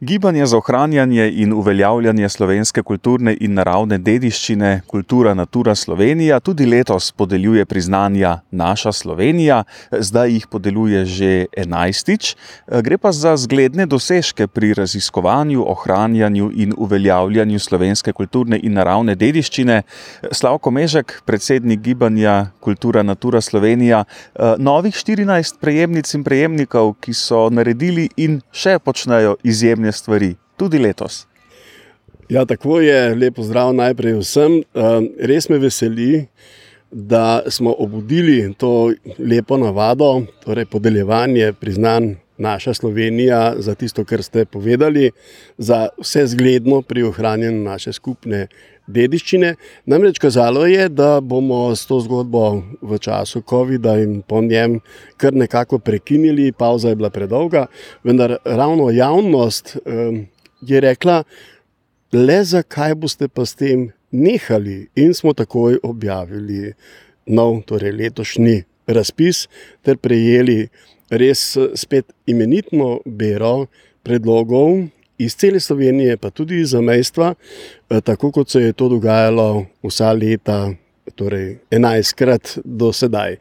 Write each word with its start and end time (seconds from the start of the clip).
Gibanje 0.00 0.46
za 0.46 0.56
ohranjanje 0.56 1.32
in 1.34 1.52
uveljavljanje 1.52 2.28
slovenske 2.28 2.82
kulturne 2.82 3.36
in 3.40 3.54
naravne 3.54 3.98
dediščine 3.98 4.80
Kultura 4.86 5.34
Natura 5.34 5.74
Slovenija 5.74 6.40
tudi 6.40 6.66
letos 6.66 7.12
podeljuje 7.12 7.64
priznanja 7.64 8.40
Naša 8.50 8.92
Slovenija, 8.92 9.64
zdaj 9.92 10.32
jih 10.32 10.46
podeljuje 10.46 11.04
že 11.04 11.46
enajstič. 11.56 12.36
Gre 12.82 12.98
pa 12.98 13.12
za 13.12 13.36
zgledne 13.36 13.86
dosežke 13.86 14.46
pri 14.46 14.74
raziskovanju, 14.74 15.64
ohranjanju 15.70 16.50
in 16.54 16.74
uveljavljanju 16.76 17.58
slovenske 17.58 18.12
kulturne 18.12 18.58
in 18.62 18.72
naravne 18.72 19.14
dediščine. 19.14 19.82
Slavko 20.32 20.70
Mežek, 20.70 21.22
predsednik 21.24 21.80
gibanja 21.80 22.46
Kultura 22.60 23.02
Natura 23.02 23.40
Slovenija, 23.40 24.04
novih 24.58 24.94
14 24.94 25.60
prejemnic 25.60 26.14
in 26.14 26.24
prejemnikov, 26.24 26.94
ki 27.00 27.14
so 27.14 27.46
naredili 27.50 28.08
in 28.16 28.40
še 28.52 28.78
počnejo 28.78 29.36
izjemne 29.42 29.83
stvari, 29.92 30.34
tudi 30.56 30.78
letos. 30.78 31.26
Ja, 32.28 32.44
tako 32.44 32.80
je, 32.80 33.14
lepo 33.14 33.42
zdrav 33.42 33.74
najprej 33.74 34.18
vsem. 34.20 34.62
Ehm, 34.74 35.10
res 35.20 35.48
me 35.48 35.58
veseli, 35.58 36.26
da 36.90 37.42
smo 37.50 37.74
obudili 37.78 38.54
to 38.58 38.92
lepo 39.18 39.56
navado, 39.56 40.22
torej 40.44 40.66
podeljevanje 40.66 41.52
priznanj 41.52 42.14
naša 42.38 42.74
Slovenija 42.74 43.54
za 43.58 43.74
tisto, 43.74 44.04
kar 44.04 44.22
ste 44.22 44.44
povedali, 44.44 45.10
za 45.58 45.88
vse 45.98 46.26
zgledno 46.26 46.82
pri 46.82 47.02
ohranjanju 47.02 47.64
naše 47.64 47.92
skupne 47.92 48.46
dediščine. 48.86 49.54
Namreč 49.90 50.18
kazalo 50.22 50.66
je, 50.68 50.88
da 50.88 51.20
bomo 51.20 51.70
s 51.76 51.86
to 51.88 52.00
zgodbo 52.04 52.62
v 52.82 52.98
času 53.00 53.42
COVID-a 53.48 53.96
in 54.02 54.20
po 54.22 54.42
njem 54.42 54.80
kar 55.16 55.34
nekako 55.34 55.78
prekinili, 55.78 56.52
pauza 56.52 56.92
je 56.92 57.00
bila 57.00 57.10
predolga, 57.10 57.66
vendar 58.04 58.36
ravno 58.44 58.90
javnost 58.90 59.76
um, 59.84 60.24
je 60.60 60.80
rekla, 60.80 61.22
le 62.12 62.38
zakaj 62.44 62.94
boste 62.94 63.28
pa 63.28 63.46
s 63.46 63.56
tem 63.58 63.90
nehali, 64.12 64.88
in 64.94 65.14
smo 65.14 65.32
takoj 65.34 65.80
objavili 65.82 66.74
nov, 67.26 67.62
torej 67.66 67.92
letošnji 67.92 68.62
razpis, 68.86 69.46
ter 69.82 69.96
prejeli 69.96 70.68
res 71.10 71.56
spet 71.74 72.12
imenitno 72.26 72.98
bero 73.04 73.66
predlogov 74.04 74.84
iz 75.18 75.36
cele 75.36 75.60
Slovenije, 75.60 76.16
pa 76.16 76.30
tudi 76.30 76.60
iz 76.60 76.70
zamejstva, 76.70 77.34
eh, 77.90 78.00
tako 78.00 78.30
kot 78.30 78.50
se 78.50 78.60
je 78.60 78.72
to 78.72 78.88
dogajalo 78.88 79.66
vsa 79.82 80.12
leta, 80.12 80.74
torej 81.14 81.58
11krat 81.70 82.58
do 82.64 82.92
sedaj. 82.92 83.36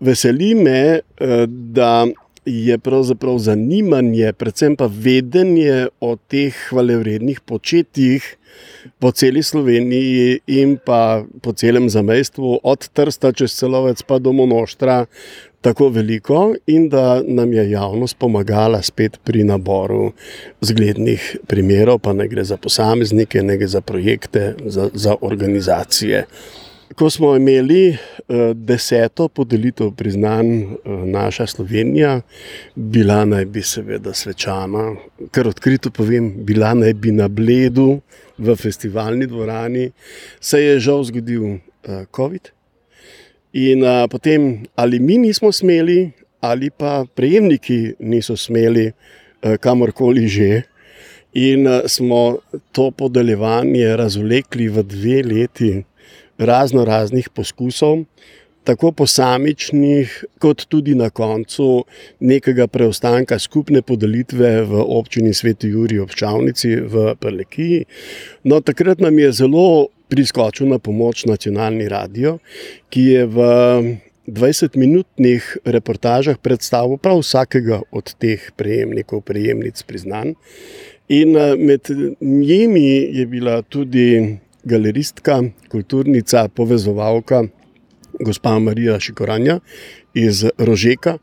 Veseli 0.00 0.54
me, 0.54 1.00
eh, 1.00 1.46
da 1.48 2.06
je 2.46 2.78
pravzaprav 2.78 3.38
zanimanje, 3.38 4.32
predvsem 4.32 4.76
pa 4.76 4.86
vedenje 4.86 5.88
o 6.00 6.16
teh 6.16 6.54
hvalevrednih 6.68 7.40
početjih 7.40 8.36
po 8.98 9.10
celi 9.10 9.42
Sloveniji 9.42 10.40
in 10.46 10.76
pa 10.84 11.24
po 11.42 11.52
celem 11.52 11.90
zamejstvu, 11.90 12.60
od 12.62 12.88
Trsta 12.88 13.32
čez 13.32 13.56
celovec 13.58 14.02
pa 14.02 14.18
do 14.18 14.32
Monoštra, 14.32 15.06
tako 15.66 15.88
veliko 15.88 16.54
in 16.66 16.88
da 16.88 17.22
nam 17.26 17.52
je 17.52 17.70
javnost 17.70 18.18
pomagala 18.18 18.82
spet 18.82 19.18
pri 19.24 19.44
naboru 19.44 20.12
zglednih 20.60 21.24
primerov, 21.46 21.98
pa 21.98 22.12
ne 22.12 22.28
gre 22.28 22.44
za 22.44 22.56
posameznike, 22.56 23.42
ne 23.42 23.56
gre 23.56 23.66
za 23.66 23.80
projekte, 23.80 24.54
za, 24.64 24.90
za 24.94 25.16
organizacije. 25.20 26.24
Ko 26.94 27.10
smo 27.10 27.34
imeli 27.36 27.90
uh, 27.90 28.54
deseto 28.54 29.28
podelitev 29.28 29.90
priznanj 29.90 30.62
uh, 30.62 31.02
naša 31.04 31.46
Slovenija, 31.46 32.20
bila 32.74 33.24
naj 33.24 33.44
bi 33.44 33.62
seveda 33.62 34.14
svečana, 34.14 34.92
kar 35.30 35.48
odkrito 35.48 35.90
povem, 35.90 36.30
bila 36.46 36.74
naj 36.74 36.94
bi 36.94 37.10
na 37.10 37.26
bledu 37.28 38.00
v 38.38 38.54
festivalni 38.54 39.26
dvorani, 39.26 39.90
se 40.40 40.62
je 40.62 40.78
žal 40.80 41.02
zgodil 41.10 41.42
uh, 41.42 41.58
COVID. 42.16 42.55
In 43.56 43.80
uh, 43.80 44.04
potem 44.12 44.66
ali 44.76 45.00
mi 45.00 45.16
nismo 45.18 45.48
smeli, 45.52 46.10
ali 46.44 46.68
pa 46.70 47.06
prejemniki 47.14 47.96
niso 48.04 48.36
smeli, 48.36 48.90
uh, 48.92 49.56
kamorkoli 49.56 50.28
že. 50.28 50.62
In 51.32 51.64
uh, 51.64 51.88
smo 51.88 52.36
to 52.72 52.90
podeljevanje 52.90 53.96
razvlekli 53.96 54.68
v 54.68 54.84
dve 54.84 55.22
leti 55.22 55.72
razno 56.36 56.84
raznih 56.84 57.32
poskusov, 57.32 58.04
tako 58.64 58.92
posamičnih, 58.92 60.24
kot 60.38 60.66
tudi 60.68 60.94
na 60.94 61.08
koncu 61.10 61.84
nekega 62.20 62.66
preostanka 62.66 63.38
skupne 63.38 63.80
podelitve 63.82 64.66
v 64.68 64.84
občini 64.84 65.32
Sveti 65.34 65.70
Juri 65.72 65.98
občavnici 65.98 66.76
v 66.76 67.14
Prlekiji. 67.16 67.84
No, 68.44 68.60
takrat 68.60 69.00
nam 69.00 69.18
je 69.18 69.32
zelo 69.32 69.88
priskočil 70.08 70.68
na 70.68 70.78
pomoč 70.78 71.24
nacionalni 71.26 71.88
radio, 71.88 72.38
ki 72.90 73.02
je 73.02 73.26
v 73.26 73.38
20-minutnih 74.26 75.62
reportažah 75.64 76.38
predstavil 76.38 76.98
prav 76.98 77.22
vsakega 77.22 77.82
od 77.94 78.10
teh 78.18 78.42
prejemnikov, 78.58 79.22
prejemnic 79.22 79.82
priznanj. 79.86 80.34
In 81.08 81.36
eh, 81.36 81.54
med 81.56 81.86
njimi 82.20 83.06
je 83.14 83.26
bila 83.26 83.62
tudi 83.62 84.38
galeristka, 84.66 85.42
kulturnica, 85.70 86.48
povezovalka, 86.48 87.44
gospa 88.20 88.58
Marija 88.58 88.98
Šikoranja 89.00 89.60
iz 90.14 90.44
Rožeka. 90.58 91.18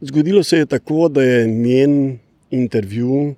Zgodilo 0.00 0.42
se 0.42 0.58
je 0.58 0.66
tako, 0.66 1.08
da 1.08 1.22
je 1.22 1.46
njen 1.46 2.18
intervju 2.50 3.34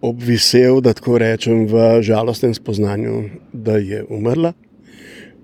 obvisel, 0.00 0.80
da 0.80 0.92
tako 0.92 1.18
rečem, 1.18 1.66
v 1.66 2.02
žalostnem 2.02 2.54
spoznanju, 2.54 3.22
da 3.52 3.78
je 3.80 4.04
umrla. 4.08 4.52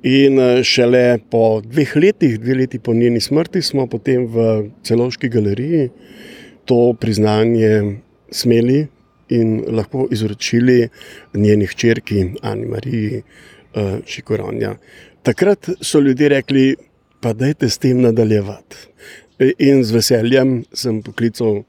In 0.02 0.38
uh, 0.40 0.62
šele 0.64 1.18
po 1.30 1.60
dveh 1.60 1.96
letih, 1.96 2.38
dve 2.40 2.54
leti 2.54 2.78
po 2.78 2.94
njeni 2.94 3.20
smrti, 3.20 3.62
smo 3.62 3.86
potem 3.86 4.24
v 4.26 4.70
celoški 4.82 5.28
galeriji 5.28 5.90
to 6.64 6.94
priznanje 7.00 8.00
smeli 8.32 8.86
in 9.28 9.60
lahko 9.68 10.06
izročili 10.10 10.88
njeni 11.34 11.66
hčerki 11.66 12.24
Ani 12.42 12.66
Mariji 12.66 13.20
uh, 13.20 13.98
Šikoronja. 14.06 14.74
Takrat 15.22 15.68
so 15.80 16.00
ljudje 16.00 16.28
rekli, 16.28 16.76
pa 17.20 17.32
dajte 17.32 17.68
s 17.68 17.78
tem 17.78 18.00
nadaljevati. 18.00 18.76
In 19.58 19.84
z 19.84 19.92
veseljem 19.92 20.64
sem 20.72 21.02
poklical 21.02 21.62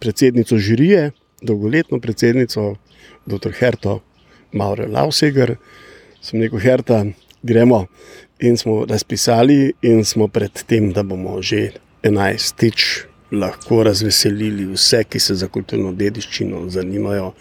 predsednico 0.00 0.56
žirije, 0.56 1.10
dolgoletno 1.42 2.00
predsednico, 2.00 2.76
dr. 3.26 3.52
Herto 3.58 4.02
Mauro 4.52 4.86
Lauseger. 4.88 5.56
Sem 6.20 6.40
rekel, 6.40 6.58
Herta, 6.58 7.04
gremo. 7.42 7.86
In 8.40 8.56
smo 8.56 8.84
razpisali, 8.84 9.72
in 9.82 10.04
smo 10.04 10.28
pred 10.28 10.64
tem, 10.66 10.92
da 10.92 11.02
bomo 11.02 11.40
že 11.42 11.70
enajstič 12.02 13.06
lahko 13.32 13.82
razveselili 13.82 14.66
vse, 14.72 15.04
ki 15.04 15.20
se 15.20 15.34
za 15.34 15.48
kulturno 15.48 15.92
dediščino 15.92 16.68
zanimajo, 16.70 17.32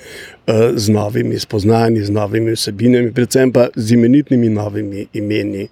eh, 0.47 0.71
z 0.75 0.89
novimi 0.89 1.39
spoznanji, 1.39 2.05
z 2.05 2.15
novimi 2.15 2.55
vsebinami, 2.55 3.13
predvsem 3.13 3.51
pa 3.51 3.67
z 3.75 3.91
imenitnimi 3.91 4.49
novimi 4.49 5.07
imeni 5.13 5.67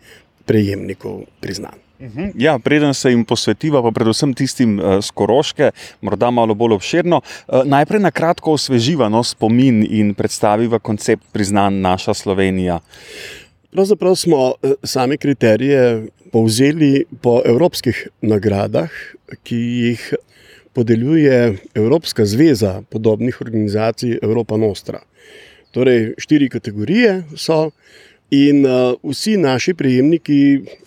prejemnikov 0.45 1.23
priznanj. 1.41 1.82
Mhm. 1.99 2.31
Ja, 2.35 2.59
preden 2.59 2.93
se 2.93 3.09
jim 3.09 3.25
posvetiva, 3.25 3.81
pa 3.81 3.91
predvsem 3.91 4.33
tistim 4.33 4.79
uh, 4.79 4.97
skoroške, 5.01 5.71
morda 6.01 6.31
malo 6.31 6.55
bolj 6.55 6.73
obširno, 6.79 7.21
uh, 7.21 7.61
najprej 7.65 8.01
na 8.01 8.11
kratko 8.11 8.57
osveživa 8.57 9.09
no, 9.09 9.23
spomin 9.23 9.83
in 9.89 10.13
predstaviva 10.13 10.79
koncept 10.79 11.23
priznanj 11.31 11.79
naša 11.81 12.13
Slovenija. 12.13 12.79
Pravzaprav 13.71 14.15
smo 14.15 14.53
same 14.83 15.17
kriterije 15.17 16.07
povzeli 16.31 17.05
po 17.21 17.41
evropskih 17.45 18.07
nagradah, 18.21 18.89
ki 19.43 19.55
jih 19.55 20.13
podeljuje 20.73 21.57
Evropska 21.73 22.25
zveza 22.25 22.81
podobnih 22.89 23.41
organizacij 23.41 24.19
Evropa 24.21 24.57
Nostra. 24.57 24.99
Torej, 25.71 26.13
štiri 26.17 26.49
kategorije 26.49 27.23
so. 27.37 27.71
In 28.31 28.65
uh, 28.65 28.95
vsi 29.03 29.35
naši 29.37 29.73
prejemniki 29.73 30.37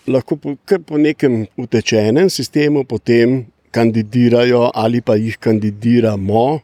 lahko 0.06 0.36
po, 0.36 0.56
po 0.86 0.98
nekem 0.98 1.46
utečenem 1.56 2.30
sistemu 2.30 2.84
potem 2.84 3.44
kandidirajo, 3.70 4.70
ali 4.74 5.00
pa 5.00 5.16
jih 5.16 5.36
kandidiramo, 5.38 6.60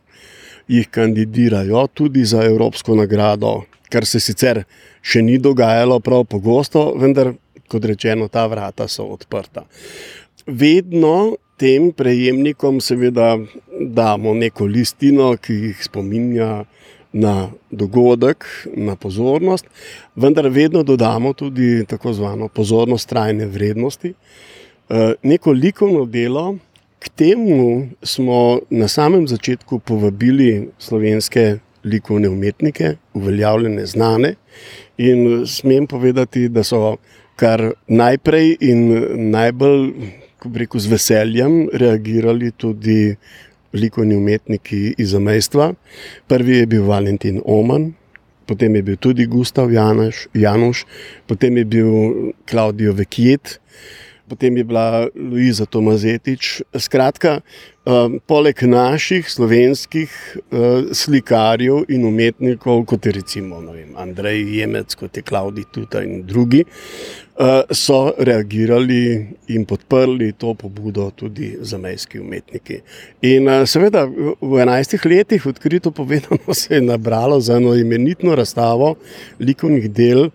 jih 0.68 0.88
kandidirajo 0.88 1.86
tudi 1.94 2.24
za 2.24 2.42
Evropsko 2.44 2.96
nagrado, 2.96 3.62
kar 3.92 4.06
se 4.08 4.20
sicer 4.20 4.64
še 5.02 5.22
ni 5.22 5.38
dogajalo 5.38 6.00
prav 6.00 6.24
pogosto, 6.30 6.92
vendar, 6.98 7.34
kot 7.68 7.84
rečeno, 7.84 8.28
ta 8.32 8.46
vrata 8.48 8.88
so 8.88 9.10
odprta. 9.12 9.66
Vedno 10.46 11.36
tem 11.60 11.92
prejemnikom, 11.94 12.80
seveda, 12.82 13.36
damo 13.70 14.34
neko 14.34 14.66
listino, 14.66 15.34
ki 15.38 15.58
jih 15.68 15.84
spominja 15.84 16.64
na 17.12 17.50
dogodek, 17.70 18.44
na 18.76 18.96
pozornost, 18.96 19.66
vendar 20.16 20.48
vedno 20.48 20.82
dodamo 20.82 21.32
tudi 21.32 21.84
tako 21.88 22.12
zvano 22.12 22.48
pozornost 22.48 23.08
trajne 23.08 23.46
vrednosti. 23.46 24.14
Eh, 24.88 25.14
neko 25.22 25.52
likovno 25.52 26.04
delo, 26.06 26.56
K 27.02 27.08
temu 27.08 27.88
smo 28.02 28.60
na 28.70 28.88
samem 28.88 29.26
začetku 29.26 29.78
povabili 29.78 30.68
slovenske 30.78 31.58
likovne 31.84 32.28
umetnike, 32.28 32.94
uveljavljene, 33.14 33.86
znane. 33.86 34.34
In 34.98 35.46
smem 35.46 35.86
povedati, 35.86 36.48
da 36.48 36.62
so 36.62 36.96
kar 37.36 37.72
najprej 37.88 38.56
in 38.60 38.84
najbolj, 39.34 39.90
ko 40.38 40.50
rekel, 40.54 40.80
z 40.80 40.92
veseljem 40.92 41.56
reagirali 41.74 42.52
tudi 42.54 43.16
likovni 43.72 44.16
umetniki 44.16 44.94
iz 44.98 45.10
zamejstva. 45.10 45.72
Prvi 46.26 46.56
je 46.56 46.66
bil 46.66 46.86
Valentin 46.86 47.40
Oman, 47.44 47.92
potem 48.46 48.76
je 48.76 48.82
bil 48.82 48.96
tudi 48.96 49.26
Gustav 49.26 49.72
Janoš, 49.72 50.28
Januš, 50.34 50.84
potem 51.26 51.56
je 51.56 51.64
bil 51.64 51.90
Klaudijo 52.50 52.92
Vekjet 52.92 53.58
potem 54.32 54.56
je 54.56 54.64
bila 54.64 55.12
Luiza 55.12 55.66
Tomazetič. 55.68 56.62
Skratka, 56.72 57.42
um, 57.84 58.16
poleg 58.24 58.62
naših 58.64 59.28
slovenskih 59.28 60.08
uh, 60.08 60.88
slikarjev 60.96 61.84
in 61.92 62.06
umetnikov, 62.08 62.86
kot 62.88 63.06
je 63.06 63.12
recimo 63.12 63.60
vem, 63.60 63.92
Andrej 64.00 64.40
Jemec, 64.56 64.96
kot 64.96 65.20
je 65.20 65.22
Klaudij 65.22 65.68
Tuta 65.68 66.00
in 66.00 66.22
drugi, 66.24 66.64
uh, 66.64 67.60
so 67.76 68.14
reagirali 68.16 69.02
in 69.52 69.68
podprli 69.68 70.32
to 70.32 70.54
pobudo 70.56 71.10
tudi 71.12 71.52
zamejski 71.60 72.24
umetniki. 72.24 72.80
In 73.28 73.52
uh, 73.52 73.66
seveda 73.68 74.06
v 74.08 74.64
enajstih 74.64 75.04
letih, 75.04 75.46
odkrito 75.46 75.92
povedano, 75.92 76.54
se 76.60 76.80
je 76.80 76.80
nabralo 76.80 77.40
za 77.40 77.60
eno 77.60 77.76
imenitno 77.76 78.32
razstavo 78.34 78.94
likovnih 79.40 79.90
del. 79.92 80.30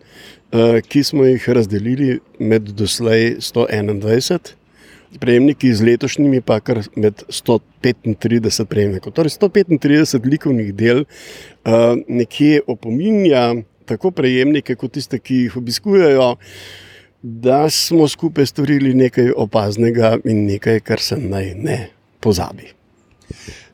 Eh, 0.52 0.82
ki 0.88 1.04
smo 1.04 1.26
jih 1.26 1.50
razdelili 1.50 2.20
med 2.40 2.62
doslej 2.62 3.36
121 3.40 4.54
prejemniki, 5.20 5.74
z 5.76 5.84
letošnjimi 5.84 6.40
pa 6.42 6.60
kar 6.60 6.80
med 6.96 7.24
135 7.28 8.66
prejemnikov. 8.66 9.12
Torej 9.12 9.36
135 9.36 10.24
likovnih 10.24 10.72
del 10.76 11.04
eh, 11.04 11.96
nekje 12.08 12.62
opominja 12.68 13.56
tako 13.86 14.12
prejemnike, 14.12 14.76
kot 14.80 14.96
tiste, 14.96 15.20
ki 15.20 15.44
jih 15.44 15.58
obiskujejo, 15.60 16.36
da 17.22 17.68
smo 17.70 18.08
skupaj 18.08 18.48
storili 18.48 18.94
nekaj 18.96 19.34
opaznega 19.36 20.16
in 20.24 20.46
nekaj, 20.48 20.80
kar 20.80 21.04
se 21.04 21.20
naj 21.20 21.54
ne 21.60 21.80
pozabi. 22.24 22.72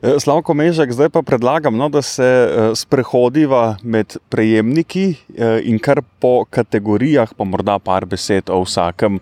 Eh, 0.02 0.18
Slavko 0.20 0.54
Mežek, 0.54 0.92
zdaj 0.92 1.08
pa 1.14 1.22
predlagam, 1.22 1.76
no, 1.76 1.88
da 1.88 2.02
se 2.02 2.24
eh, 2.24 2.70
sprehodiva 2.76 3.76
med 3.82 4.16
prejemniki 4.28 5.04
eh, 5.14 5.60
in 5.70 5.78
kar 5.78 6.02
po 6.20 6.44
kategorijah, 6.50 7.34
pa 7.36 7.44
morda 7.44 7.78
par 7.78 8.06
besed 8.06 8.50
o 8.50 8.62
vsakem, 8.64 9.20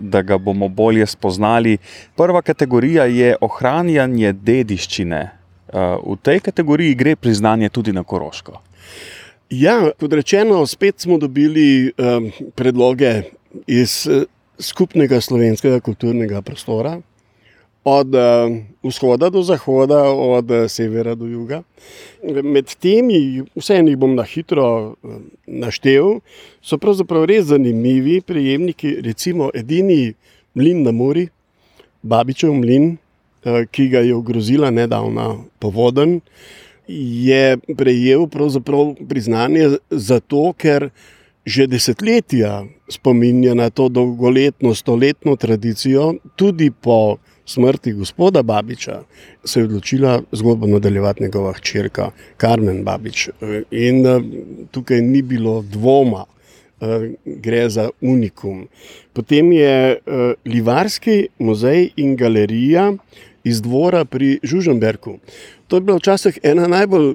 da 0.00 0.22
ga 0.22 0.38
bomo 0.38 0.68
bolje 0.68 1.06
spoznali. 1.06 1.76
Prva 2.16 2.42
kategorija 2.42 3.04
je 3.10 3.34
ohranjanje 3.40 4.32
dediščine. 4.32 5.20
V 5.72 6.16
tej 6.22 6.40
kategoriji 6.40 6.94
gre 6.96 7.16
priznanje 7.16 7.68
tudi 7.68 7.92
na 7.92 8.04
Koroško. 8.06 8.60
Ja, 9.50 9.90
kot 10.00 10.12
rečeno, 10.12 10.62
spet 10.66 11.00
smo 11.04 11.18
dobili 11.18 11.90
um, 11.98 12.30
predloge 12.56 13.12
iz 13.66 14.06
skupnega 14.58 15.20
slovenskega 15.20 15.80
kulturnega 15.84 16.42
prostora, 16.42 16.96
od 17.88 18.14
uh, 18.14 18.52
vzhoda 18.84 19.30
do 19.32 19.42
zahoda, 19.42 20.02
od 20.12 20.50
uh, 20.50 20.66
severa 20.68 21.14
do 21.14 21.26
juga. 21.26 21.62
Med 22.22 22.68
temi, 22.82 23.42
vseeno 23.56 23.92
jih 23.92 23.98
bom 24.00 24.14
na 24.18 24.26
hitro 24.28 24.68
uh, 24.92 25.18
naštel, 25.46 26.18
so 26.60 26.78
pravzaprav 26.80 27.26
res 27.30 27.48
zanimivi 27.48 28.20
prejemniki, 28.20 28.98
recimo 29.06 29.50
edini 29.54 30.14
mlin 30.58 30.84
na 30.84 30.92
Muri, 30.92 31.28
Babičev 32.02 32.52
mlin, 32.54 32.96
ki 33.72 33.88
ga 33.88 34.02
je 34.04 34.14
ogrozila 34.14 34.70
nedavna 34.70 35.32
povoden, 35.58 36.20
je 36.88 37.58
prejel 37.76 38.26
priznanje 39.08 39.78
zato, 39.90 40.52
ker. 40.52 40.90
Že 41.48 41.64
desetletja 41.64 42.66
spominja 42.92 43.54
na 43.56 43.70
to 43.72 43.86
dolgoletno, 43.88 44.74
stoletno 44.76 45.32
tradicijo, 45.40 46.18
tudi 46.36 46.68
po 46.68 47.16
smrti 47.48 47.92
gospoda 47.92 48.42
Babiča 48.42 49.02
se 49.44 49.60
je 49.60 49.64
odločila 49.64 50.22
zgodbo 50.32 50.66
nadaljevati 50.66 51.22
njegova 51.22 51.52
hčerka 51.52 52.10
Karmen 52.36 52.84
Babič. 52.84 53.28
In 53.70 54.06
eh, 54.06 54.20
tukaj 54.70 55.00
ni 55.02 55.22
bilo 55.22 55.62
dvoma, 55.62 56.24
eh, 56.80 57.10
gre 57.24 57.68
za 57.68 57.90
unikum. 58.00 58.68
Potem 59.12 59.52
je 59.52 59.92
eh, 59.92 60.34
Livarski 60.44 61.28
muzej 61.38 61.90
in 61.96 62.16
galerija 62.16 62.92
iz 63.44 63.62
dvora 63.62 64.04
pri 64.04 64.38
Žuženberku. 64.42 65.18
To 65.68 65.76
je 65.76 65.80
bila 65.80 65.96
včasih 65.96 66.38
ena 66.42 66.66
najbolj 66.68 67.14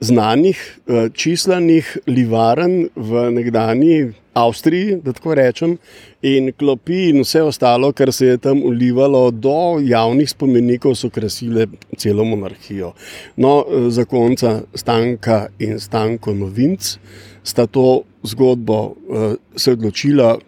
znanih, 0.00 0.78
eh, 0.86 1.08
čislanih 1.14 1.98
livaren 2.06 2.88
v 2.96 3.30
nekdani 3.30 4.12
Avstriji, 4.34 5.00
da 5.02 5.12
tako 5.12 5.34
rečem, 5.34 5.78
in 6.22 6.52
klopi 6.52 7.08
in 7.08 7.22
vse 7.22 7.42
ostalo, 7.42 7.92
kar 7.92 8.12
se 8.12 8.26
je 8.26 8.36
tam 8.38 8.62
ulivalo 8.62 9.30
do 9.30 9.80
javnih 9.82 10.30
spomenikov, 10.30 10.94
so 10.94 11.10
krasile 11.10 11.66
celo 11.96 12.24
monarhijo. 12.24 12.92
No, 13.36 13.64
eh, 13.66 13.90
za 13.90 14.04
konca 14.04 14.62
Stanka 14.74 15.48
in 15.58 15.80
Stanko 15.80 16.34
Novinc 16.34 16.98
sta 17.42 17.66
to 17.66 18.02
zgodbo 18.22 18.94
eh, 18.94 19.34
se 19.56 19.72
odločila 19.72 20.38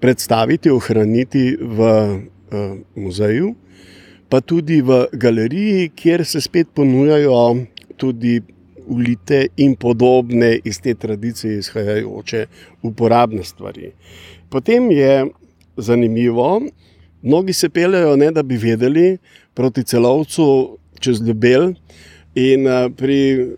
predstaviti, 0.00 0.70
ohraniti 0.70 1.56
v 1.60 2.20
muzeju. 2.94 3.54
Pa 4.28 4.40
tudi 4.40 4.80
v 4.80 5.06
galeriji, 5.12 5.88
kjer 5.96 6.24
se 6.24 6.40
spet 6.40 6.68
ponujajo 6.74 7.56
tudi 7.96 8.40
ulite 8.86 9.46
in 9.56 9.74
podobne 9.76 10.58
iz 10.64 10.80
te 10.80 10.94
tradicije 10.94 11.58
izhajajoče 11.58 12.46
uporabne 12.82 13.44
stvari. 13.44 13.92
Potem 14.48 14.90
je 14.90 15.26
zanimivo, 15.76 16.62
mnogi 17.22 17.52
se 17.52 17.68
pelejo, 17.68 18.16
ne 18.16 18.30
da 18.30 18.42
bi 18.42 18.56
vedeli, 18.56 19.18
proti 19.54 19.84
celovcu 19.84 20.78
čez 21.00 21.20
Ljubel 21.20 21.72
in 22.34 22.66
pri 22.96 23.50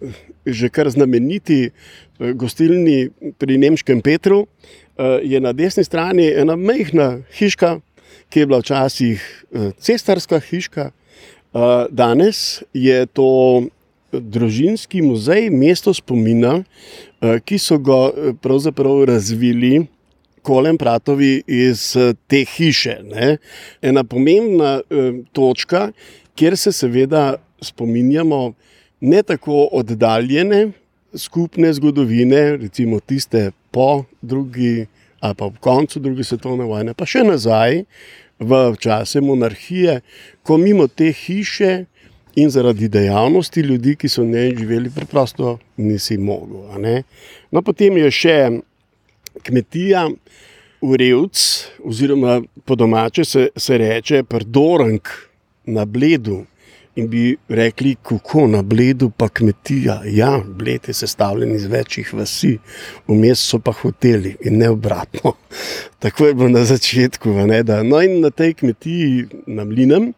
že 0.46 0.68
kar 0.68 0.88
znameniti 0.90 1.70
gostilni 2.18 3.10
pri 3.38 3.58
Nemškem 3.58 4.00
Petru 4.00 4.46
je 5.22 5.40
na 5.40 5.52
desni 5.52 5.84
strani 5.84 6.24
ena 6.32 6.56
majhna 6.56 7.22
hiška, 7.36 7.80
ki 8.28 8.40
je 8.40 8.46
bila 8.46 8.58
včasih 8.58 9.44
cestarska 9.78 10.40
hiška. 10.40 10.90
Danes 11.90 12.62
je 12.72 13.06
to 13.06 13.28
družinski 14.12 15.02
muzej, 15.02 15.50
mesto 15.50 15.94
spomina, 15.94 16.58
eh, 17.20 17.38
ki 17.44 17.58
so 17.58 17.78
ga 17.78 18.08
eh, 18.08 18.32
pravzaprav 18.42 19.04
razvili. 19.12 19.86
Kolem 20.42 20.78
Pratovi 20.78 21.42
iz 21.46 21.96
eh, 21.96 22.14
te 22.26 22.44
hiše. 22.44 23.00
Ne? 23.04 23.36
Ena 23.82 24.04
pomembna 24.04 24.80
eh, 24.80 25.22
točka, 25.32 25.90
kjer 26.34 26.56
se 26.56 26.72
seveda 26.72 27.34
spominjamo 27.60 28.52
ne 29.00 29.22
tako 29.22 29.68
oddaljene 29.72 30.68
skupne 31.14 31.72
zgodovine, 31.72 32.56
recimo 32.56 33.00
tiste 33.00 33.50
po 33.70 34.04
drugi 34.22 34.86
ali 35.20 35.34
pa 35.34 35.44
ob 35.44 35.58
koncu 35.60 35.98
druge 36.00 36.24
svetovne 36.24 36.64
vojne, 36.64 36.94
pa 36.94 37.06
še 37.06 37.24
nazaj 37.26 37.82
v 38.38 38.58
čase 38.78 39.20
monarhije, 39.20 40.00
ko 40.46 40.58
mimo 40.62 40.86
te 40.86 41.10
hiše 41.12 41.88
in 42.38 42.50
zaradi 42.50 42.88
dejavnosti 42.88 43.60
ljudi, 43.60 43.96
ki 43.98 44.08
so 44.08 44.24
ne 44.24 44.50
živeli, 44.56 44.90
preprosto 44.94 45.58
nisi 45.76 46.18
mogel. 46.18 46.68
No, 47.50 47.62
potem 47.62 47.96
je 47.98 48.10
še 48.14 48.36
kmetija, 49.42 50.06
urevc, 50.80 51.38
oziroma 51.84 52.42
po 52.64 52.76
domače 52.78 53.24
se, 53.24 53.48
se 53.56 53.78
reče 53.78 54.22
prdorank 54.22 55.08
na 55.66 55.84
bledu. 55.84 56.44
In 56.98 57.06
bi 57.06 57.36
rekli, 57.48 57.92
kako 58.02 58.48
na 58.50 58.62
bledu 58.62 59.10
pa 59.16 59.28
kmetija. 59.28 60.00
Ja, 60.10 60.40
bled 60.46 60.88
je 60.90 60.94
sestavljen 60.94 61.52
iz 61.54 61.68
večjih 61.70 62.10
vasi, 62.14 62.56
vmes 63.06 63.38
so 63.38 63.60
pa 63.62 63.72
hoteli 63.72 64.34
in 64.40 64.58
ne 64.58 64.70
obratno. 64.70 65.36
Tako 66.02 66.26
je 66.26 66.34
bilo 66.34 66.48
na 66.48 66.64
začetku. 66.64 67.30
No, 67.84 68.00
in 68.02 68.18
na 68.20 68.30
tej 68.30 68.54
kmetiji, 68.54 69.28
na 69.46 69.64
mlinem, 69.64 70.10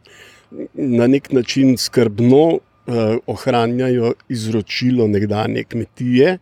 na 0.74 1.06
nek 1.06 1.32
način 1.32 1.76
skrbno 1.76 2.58
eh, 2.86 3.16
ohranjajo 3.26 4.12
izročilo 4.28 5.06
nekdanje 5.08 5.64
kmetije 5.64 6.38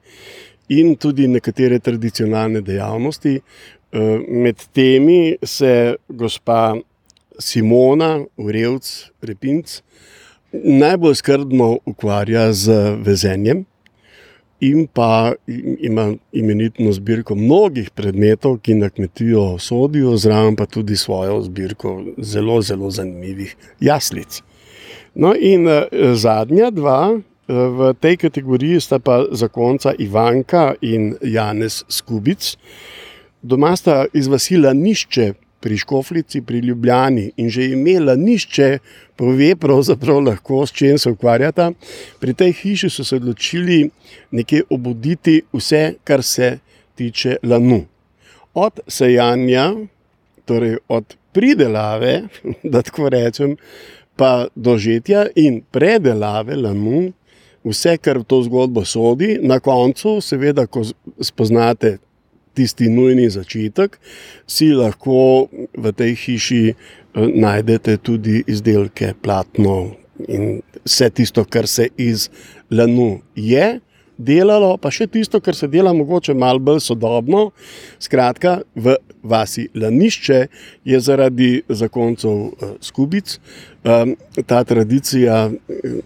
in 0.69 0.97
tudi 0.97 1.29
nekatere 1.29 1.79
tradicionalne 1.79 2.61
dejavnosti. 2.61 3.41
Eh, 3.93 4.21
med 4.29 4.57
temi 4.73 5.37
se 5.43 5.97
gospa 6.09 6.77
Simona, 7.39 8.25
Urevc, 8.37 9.11
Repinc, 9.23 9.81
najbolj 10.53 11.15
skrbno 11.15 11.79
ukvarja 11.87 12.53
z 12.53 12.73
vezenjem. 13.05 13.65
In 14.61 14.87
pa 14.87 15.33
ima 15.81 16.15
imenitno 16.33 16.93
zbirko 16.93 17.35
mnogih 17.35 17.91
predmetov, 17.91 18.59
ki 18.59 18.75
na 18.75 18.91
kmetijo 18.91 19.59
sodijo, 19.59 20.17
zraven 20.17 20.57
pa 20.57 20.67
tudi 20.67 20.97
svojo 20.97 21.41
zbirko 21.43 22.03
zelo, 22.19 22.63
zelo 22.63 22.91
zanimivih 22.91 23.57
jaslic. 23.81 24.43
No, 25.15 25.35
in 25.35 25.67
zadnja 26.15 26.71
dva 26.71 27.19
v 27.49 27.95
tej 28.01 28.17
kategoriji 28.17 28.81
sta 28.81 28.99
pa 28.99 29.25
zakonca 29.33 29.95
Ivanka 29.99 30.75
in 30.81 31.17
Janez 31.23 31.85
Skubic. 31.89 32.57
Doma 33.43 33.77
sta 33.77 34.05
iz 34.13 34.29
Vasila 34.29 34.73
Nišče 34.73 35.33
pri 35.61 35.77
Škoflici, 35.79 36.43
pri 36.43 36.59
Ljubljani 36.59 37.31
in 37.37 37.51
že 37.51 37.71
imela 37.73 38.17
nišče, 38.17 38.79
pove 39.17 39.57
pravzaprav 39.57 40.21
lahko, 40.23 40.67
s 40.67 40.73
čim 40.73 40.99
se 40.99 41.11
ukvarjata. 41.11 41.73
Pri 42.21 42.35
tej 42.35 42.53
hiši 42.53 42.91
so 42.91 43.05
se 43.05 43.17
odločili 43.17 43.91
nekje 44.31 44.63
obuditi 44.71 45.43
vse, 45.53 45.95
kar 46.05 46.23
se 46.23 46.59
tiče 46.95 47.37
lanu. 47.43 47.85
Od 48.55 48.81
sejanja, 48.89 49.73
torej 50.45 50.79
od 50.89 51.17
pridelave, 51.33 52.23
da 52.73 52.83
tako 52.83 53.09
rečem, 53.09 53.57
pa 54.17 54.47
do 54.55 54.79
žetja 54.79 55.27
in 55.37 55.63
predelave 55.71 56.57
lanu, 56.57 57.13
vse, 57.65 57.99
kar 57.99 58.19
v 58.19 58.27
to 58.27 58.43
zgodbo 58.43 58.85
sodi, 58.85 59.39
na 59.43 59.61
koncu, 59.61 60.21
seveda, 60.23 60.67
ko 60.67 60.83
spoznate 61.21 61.99
tisti 62.59 62.91
nujni 62.91 63.29
začetek, 63.31 63.99
si 64.47 64.73
lahko 64.75 65.49
v 65.55 65.95
tej 65.95 66.15
hiši 66.19 66.63
eh, 66.69 66.77
najdete 67.15 67.99
tudi 68.03 68.43
izdelke, 68.47 69.15
platno 69.23 69.95
in 70.27 70.59
vse 70.85 71.11
tisto, 71.15 71.45
kar 71.45 71.69
se 71.71 71.89
iz 71.97 72.29
lanu 72.71 73.21
je. 73.35 73.79
Delalo, 74.19 74.73
pa 74.83 74.91
še 74.91 75.07
tisto, 75.07 75.39
kar 75.39 75.55
se 75.55 75.69
dela, 75.71 75.93
mogoče 75.95 76.35
malo 76.35 76.59
bolj 76.59 76.81
sodobno. 76.89 77.53
Skratka, 78.03 78.57
v 78.75 78.97
vasi 79.23 79.69
Lanišče 79.79 80.41
je 80.91 81.01
zaradi 81.01 81.63
zakoncev 81.69 82.35
uh, 82.35 82.75
skubic 82.83 83.39
um, 83.39 84.17
ta 84.43 84.65
tradicija, 84.67 85.45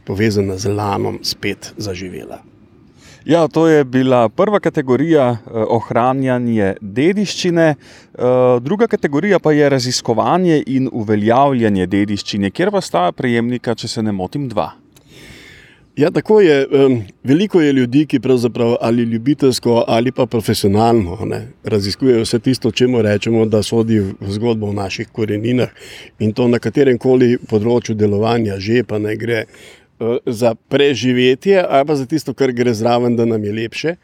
povezana 0.05 0.61
z 0.61 0.77
lanom, 0.77 1.23
spet 1.25 1.73
zaživela. 1.81 2.43
Ja, 3.25 3.49
to 3.49 3.69
je 3.69 3.85
bila 3.85 4.29
prva 4.29 4.61
kategorija 4.61 5.31
eh, 5.31 5.51
ohranjanje 5.69 6.75
dediščine, 6.81 7.67
eh, 7.75 8.23
druga 8.61 8.87
kategorija 8.87 9.39
pa 9.39 9.53
je 9.53 9.69
raziskovanje 9.69 10.63
in 10.67 10.89
uveljavljanje 10.93 11.87
dediščine, 11.87 12.51
kjer 12.51 12.71
pa 12.71 12.81
sta 12.81 13.13
prejemnika, 13.13 13.75
če 13.75 13.89
se 13.89 14.03
ne 14.03 14.13
motim, 14.13 14.49
dva. 14.49 14.73
Ja, 15.97 16.11
tako 16.11 16.41
je. 16.41 16.67
Veliko 17.25 17.61
je 17.61 17.73
ljudi, 17.73 18.07
ki 18.07 18.21
pravzaprav 18.21 18.77
ali 18.81 19.03
ljubiteljsko 19.03 19.85
ali 19.87 20.13
pa 20.13 20.27
profesionalno 20.27 21.19
ne, 21.25 21.49
raziskujejo 21.65 22.23
vse 22.23 22.39
tisto, 22.39 22.71
čemu 22.71 23.03
rečemo, 23.03 23.45
da 23.45 23.63
sodi 23.63 23.99
v 24.01 24.31
zgodbo 24.33 24.71
o 24.71 24.73
naših 24.73 25.09
koreninah 25.13 25.69
in 26.19 26.33
to 26.33 26.49
na 26.49 26.59
katerem 26.59 26.99
koli 26.99 27.37
področju 27.49 27.95
delovanja, 27.95 28.57
že 28.57 28.87
pa 28.89 28.99
ne 28.99 29.17
gre 29.21 29.45
za 30.27 30.55
preživetje, 30.55 31.65
ali 31.69 31.87
pa 31.87 31.97
za 31.97 32.07
tisto, 32.07 32.35
kar 32.35 32.53
gre 32.53 32.75
zraven, 32.75 33.17
da 33.17 33.25
nam 33.25 33.45
je 33.45 33.53
lepše. 33.53 33.95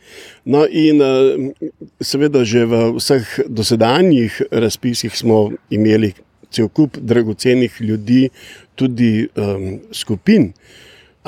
No, 0.44 0.64
in 0.66 1.02
eh, 1.02 1.70
seveda, 2.00 2.44
že 2.44 2.64
v 2.66 2.82
vseh 2.98 3.38
dosedanjih 3.48 4.42
razpisih 4.50 5.16
smo 5.16 5.50
imeli 5.70 6.14
cel 6.50 6.68
kup 6.68 6.96
dragocenih 6.96 7.80
ljudi, 7.80 8.28
tudi 8.74 9.28
um, 9.36 9.80
skupin 9.92 10.52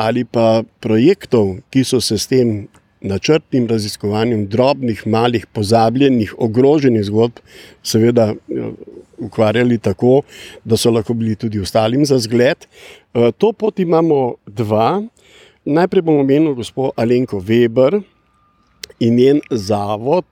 ali 0.01 0.25
pa 0.25 0.63
projektov, 0.81 1.59
ki 1.69 1.83
so 1.85 2.01
se 2.01 2.17
s 2.17 2.31
tem 2.31 2.71
načrtnim 3.01 3.67
raziskovanjem 3.67 4.47
drobnih, 4.47 5.07
malih, 5.07 5.47
pozabljenih, 5.47 6.35
ogroženih 6.39 7.05
zgodb, 7.05 7.41
seveda 7.83 8.35
ukvarjali 9.19 9.79
tako, 9.79 10.23
da 10.65 10.77
so 10.77 10.91
lahko 10.91 11.15
bili 11.15 11.37
tudi 11.37 11.61
ostalim 11.61 12.05
za 12.07 12.19
zgled. 12.19 12.67
Eh, 13.15 13.33
to 13.39 13.53
pot 13.53 13.79
imamo 13.79 14.35
dva. 14.47 15.03
Najprej 15.65 16.03
bomo 16.03 16.21
omenili 16.21 16.55
gospod 16.55 16.91
Alenko 16.97 17.41
Weber 17.41 18.03
in 19.01 19.15
njen 19.15 19.41
zavod. 19.51 20.25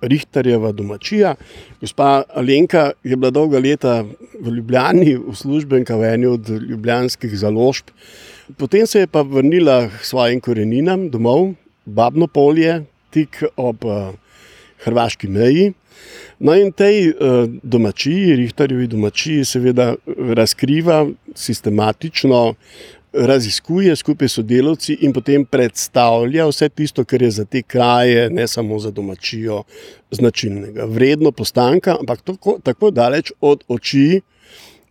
Richterjeva 0.00 0.72
domačija. 0.72 1.34
Gospa 1.80 2.22
Alenka 2.34 2.90
je 3.04 3.16
bila 3.16 3.30
dolga 3.30 3.58
leta 3.58 4.04
v 4.40 4.52
Ljubljani, 4.58 5.16
uslužbenka 5.16 5.96
v 5.96 6.04
eni 6.04 6.26
od 6.26 6.48
ljubljanskih 6.48 7.32
založb. 7.38 7.88
Potem 8.56 8.86
se 8.86 9.00
je 9.00 9.06
pa 9.06 9.22
vrnila 9.22 9.88
k 9.88 10.04
svojim 10.04 10.40
koreninam 10.40 11.08
domov, 11.10 11.54
Babno 11.86 12.26
polje, 12.26 12.82
tik 13.14 13.42
ob 13.56 13.84
uh, 13.84 14.10
hrvaški 14.84 15.28
meji. 15.28 15.72
No, 16.38 16.52
in 16.52 16.72
tej 16.76 17.08
uh, 17.08 17.46
domačiji, 17.62 18.36
Richterjevi 18.36 18.86
domačiji, 18.92 19.44
seveda 19.44 19.94
razkriva 20.36 21.06
sistematično, 21.34 22.42
raziskuje 23.16 23.96
skupaj 23.96 24.28
s 24.28 24.32
sodelavci 24.32 24.98
in 25.00 25.12
potem 25.12 25.44
predstavlja 25.44 26.46
vse 26.50 26.68
tisto, 26.68 27.04
kar 27.04 27.22
je 27.22 27.30
za 27.30 27.44
te 27.44 27.62
kraje, 27.62 28.28
ne 28.30 28.46
samo 28.46 28.78
za 28.78 28.90
domačijo, 28.90 29.62
značilnega. 30.10 30.84
Vredno 30.84 31.32
postanka, 31.32 31.96
ampak 32.00 32.22
tako, 32.22 32.58
tako 32.62 32.90
daleč 32.90 33.32
od 33.40 33.64
oči, 33.68 34.20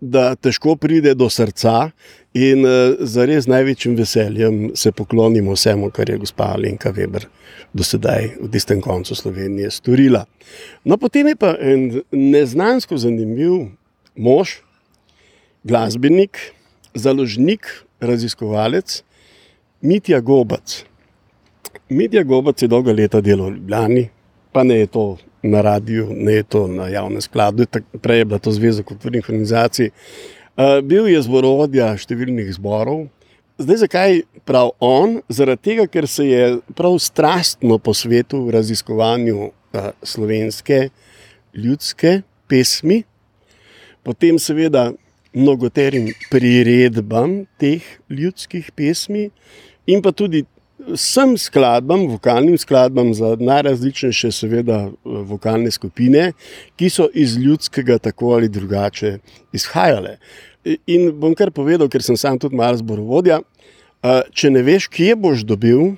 da 0.02 0.36
težko 0.36 0.76
pride 0.76 1.16
do 1.16 1.30
srca. 1.30 1.92
In 2.36 2.66
uh, 2.68 2.98
za 3.00 3.24
res 3.26 3.48
največjim 3.48 3.96
veseljem 3.96 4.58
se 4.76 4.92
poklonimo 4.92 5.56
vsemu, 5.56 5.90
kar 5.96 6.10
je 6.10 6.18
gospa 6.20 6.52
Alenka 6.56 6.92
Weber 6.92 7.30
do 7.76 7.84
sedaj 7.84 8.34
v 8.40 8.50
tistem 8.52 8.82
koncu 8.84 9.16
Slovenije 9.16 9.72
storila. 9.72 10.26
No, 10.84 10.98
potem 10.98 11.28
je 11.32 11.36
pa 11.40 11.56
en 11.60 12.02
neznansko 12.12 12.98
zanimiv 13.00 13.72
mož, 14.16 14.60
glasbenik, 15.64 16.40
založnik, 16.96 17.68
raziskovalec 18.00 19.02
Mitja 19.82 20.20
Gobac. 20.20 20.84
Mitja 21.90 22.24
Gobac 22.24 22.62
je 22.62 22.68
dolga 22.68 22.94
leta 22.94 23.22
delal 23.22 23.52
v 23.52 23.60
Ljubljani, 23.60 24.10
pa 24.52 24.64
ne 24.64 24.80
je 24.84 24.88
to 24.88 25.18
na 25.46 25.62
radiju, 25.62 26.10
ne 26.12 26.44
to 26.44 26.66
na 26.68 26.88
javnem 26.90 27.22
skladu, 27.22 27.66
prej 28.02 28.24
je 28.24 28.26
bila 28.26 28.40
to 28.40 28.52
Zveza 28.52 28.84
kulturnih 28.84 29.30
organizacij. 29.30 29.92
Uh, 30.56 30.80
bil 30.82 31.08
je 31.12 31.22
zborovodja 31.22 31.92
številnih 32.00 32.54
zborov. 32.56 33.06
Zdaj, 33.60 33.78
zakaj 33.86 34.22
prav 34.48 34.74
on? 34.84 35.20
Zaradi 35.32 35.70
tega, 35.70 35.86
ker 35.88 36.08
se 36.08 36.26
je 36.28 36.46
prav 36.76 36.98
strastno 37.04 37.78
posvetil 37.80 38.50
raziskovanju 38.56 39.50
uh, 39.50 39.90
slovenske 40.04 40.90
ljudske 41.56 42.22
pesmi, 42.48 43.04
potem 44.04 44.40
seveda 44.40 44.90
mnogoterim 45.36 46.10
priredbam 46.32 47.44
teh 47.60 47.84
ljudskih 48.10 48.72
pesmi 48.76 49.30
in 49.88 50.02
pa 50.02 50.12
tudi 50.16 50.46
vsem 50.80 51.38
skladbam, 51.38 52.08
vokalnim 52.08 52.58
skladbam 52.58 53.14
za 53.14 53.36
najrazličnejše, 53.40 54.32
seveda, 54.32 54.90
vokalne 55.04 55.72
skupine, 55.72 56.32
ki 56.76 56.90
so 56.90 57.08
iz 57.14 57.38
ljudskega 57.38 57.98
tako 57.98 58.36
ali 58.36 58.50
drugače 58.50 59.18
izhajale. 59.54 60.18
In 60.88 61.12
bom 61.20 61.36
kar 61.38 61.52
povedal, 61.52 61.90
ker 61.90 62.04
sem 62.04 62.18
sam 62.18 62.40
tudi 62.42 62.58
malo 62.58 62.78
zborovodja. 62.78 63.42
Če 64.34 64.52
ne 64.54 64.62
veš, 64.66 64.90
kje 64.94 65.16
boš 65.18 65.46
dobil 65.48 65.96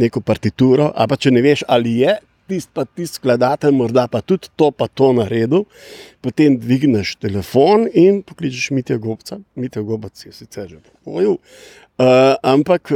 neko 0.00 0.20
partituro, 0.24 0.92
ali 0.94 1.08
pa 1.08 1.16
če 1.20 1.32
ne 1.34 1.42
veš, 1.44 1.64
ali 1.68 1.98
je 2.00 2.16
tisti 2.50 2.72
pa 2.74 2.84
tisti 2.84 3.20
skladatelj, 3.20 3.74
morda 3.76 4.06
pa 4.10 4.20
tudi 4.26 4.48
to, 4.58 4.70
pa 4.74 4.88
to 4.88 5.12
naredil, 5.14 5.66
potem 6.24 6.56
dvigneš 6.58 7.14
telefon 7.22 7.86
in 7.94 8.22
pokličeš 8.26 8.70
Mitja 8.74 8.96
Gobca. 8.98 9.38
Mitja 9.54 9.82
Gobac 9.86 10.24
je 10.24 10.32
sicer 10.34 10.66
že 10.68 10.80
pokojil, 10.82 11.36
ampak 12.00 12.92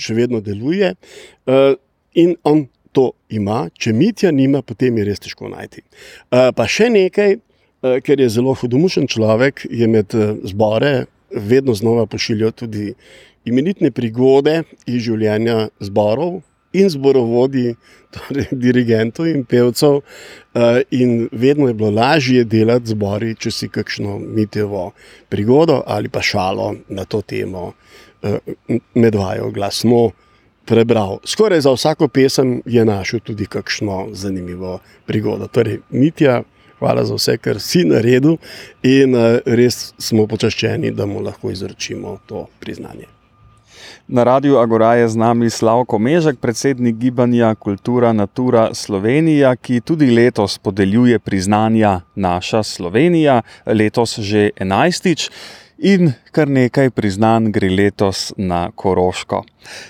še 0.00 0.16
vedno 0.16 0.40
deluje. 0.44 0.94
Uh, 1.46 1.76
in 2.14 2.34
on 2.48 2.66
to 2.92 3.12
ima, 3.28 3.66
če 3.76 3.92
Mitja 3.92 4.32
nima, 4.32 4.62
potem 4.62 4.96
je 4.98 5.06
res 5.08 5.22
težko 5.22 5.50
najti. 5.52 5.84
Uh, 6.30 6.48
pa 6.56 6.68
še 6.70 6.88
nekaj, 6.92 7.38
uh, 7.38 7.98
ker 8.04 8.20
je 8.20 8.30
zelo 8.32 8.56
hudomušen 8.56 9.08
človek, 9.10 9.66
je 9.70 9.88
med 9.88 10.16
zbore 10.48 11.06
vedno 11.28 11.74
znova 11.76 12.06
pošiljal 12.08 12.54
tudi 12.56 12.94
imenitne 13.48 13.90
prigode 13.92 14.62
iz 14.88 15.02
življenja 15.04 15.68
zborov 15.84 16.40
in 16.76 16.88
zborovodji, 16.92 17.74
torej 18.12 18.48
dirigentov 18.64 19.28
in 19.28 19.44
pevcev. 19.48 20.00
In 20.96 21.28
vedno 21.32 21.68
je 21.68 21.76
bilo 21.76 21.90
lažje 21.92 22.44
delati 22.48 22.92
zbori, 22.92 23.34
če 23.40 23.52
si 23.52 23.68
kakšno 23.72 24.18
mitevo 24.20 24.90
prigodo 25.32 25.82
ali 25.86 26.12
pa 26.12 26.24
šalo 26.24 26.74
na 26.92 27.04
to 27.08 27.20
temo 27.24 27.70
uh, 27.70 28.07
medvajo 28.94 29.50
glasno 29.50 30.10
prebral. 30.64 31.18
Skoraj 31.24 31.60
za 31.60 31.72
vsako 31.72 32.08
pesem 32.08 32.62
je 32.66 32.84
našel 32.84 33.20
tudi 33.20 33.46
kakšno 33.46 34.08
zanimivo 34.12 34.78
prigodo. 35.06 35.46
Torej, 35.46 35.80
Mitja, 35.90 36.42
hvala 36.78 37.04
za 37.04 37.14
vse, 37.14 37.36
kar 37.38 37.60
si 37.60 37.84
naredil 37.84 38.36
in 38.82 39.14
uh, 39.14 39.38
res 39.46 39.94
smo 39.98 40.26
počaščeni, 40.26 40.90
da 40.90 41.06
mu 41.06 41.22
lahko 41.24 41.50
izročimo 41.50 42.18
to 42.26 42.46
priznanje. 42.60 43.08
Na 44.08 44.24
radiju 44.24 44.58
Agora 44.58 44.94
je 44.94 45.08
z 45.08 45.16
nami 45.16 45.50
Slavko 45.50 45.98
Mežek, 45.98 46.38
predsednik 46.40 46.96
gibanja 46.96 47.54
Kultura 47.54 48.12
Natura 48.12 48.74
Slovenija, 48.74 49.56
ki 49.56 49.80
tudi 49.80 50.10
letos 50.10 50.58
podeljuje 50.58 51.18
priznanja 51.18 52.00
Naša 52.14 52.62
Slovenija, 52.62 53.42
letos 53.66 54.18
že 54.18 54.50
enajstič. 54.56 55.30
In 55.78 56.10
kar 56.34 56.50
nekaj 56.50 56.90
priznanj 56.90 57.52
gre 57.54 57.68
letos 57.70 58.32
na 58.36 58.70
Koroško. 58.74 59.44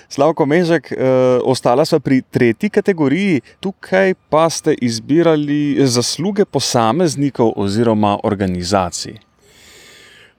Slavko 0.09 0.45
Mežek, 0.45 0.91
eh, 0.91 0.97
ostala 1.43 1.85
sva 1.85 1.99
pri 1.99 2.21
tretji 2.21 2.69
kategoriji, 2.69 3.41
tukaj 3.59 4.13
pa 4.29 4.49
ste 4.49 4.75
izbirali 4.81 5.81
zasluge 5.81 6.45
posameznikov 6.45 7.53
oziroma 7.55 8.19
organizacij. 8.23 9.17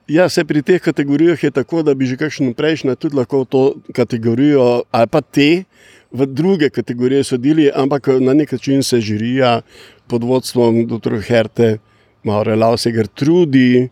Ja, 0.06 0.28
se 0.28 0.44
pri 0.44 0.62
teh 0.62 0.82
kategorijah 0.82 1.42
je 1.42 1.50
tako, 1.50 1.82
da 1.82 1.94
bi 1.94 2.06
že 2.06 2.16
kakšen 2.16 2.54
prejšnji 2.54 2.96
tudi 2.96 3.16
lahko 3.16 3.44
to 3.44 3.74
kategorijo 3.94 4.82
ali 4.90 5.06
pa 5.06 5.20
te 5.20 5.64
v 6.12 6.26
druge 6.26 6.70
kategorije 6.70 7.24
sodili, 7.24 7.70
ampak 7.74 8.06
na 8.20 8.34
nek 8.34 8.52
način 8.52 8.82
se 8.82 9.00
žirija 9.00 9.60
pod 10.06 10.24
vodstvom 10.24 10.86
dr. 10.86 11.20
Herte 11.20 11.78
Maure 12.22 12.56
Lauseger 12.56 13.06
trudi, 13.06 13.88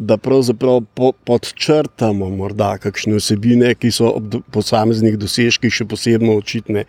da 0.00 0.16
pravzaprav 0.16 0.80
po, 0.96 1.12
podčrtamo 1.28 2.30
morda 2.32 2.72
kakšne 2.80 3.18
vsebine, 3.18 3.74
ki 3.76 3.90
so 3.92 4.14
ob 4.16 4.38
posameznih 4.54 5.18
dosežkih 5.20 5.74
še 5.74 5.84
posebno 5.88 6.38
očitne. 6.40 6.86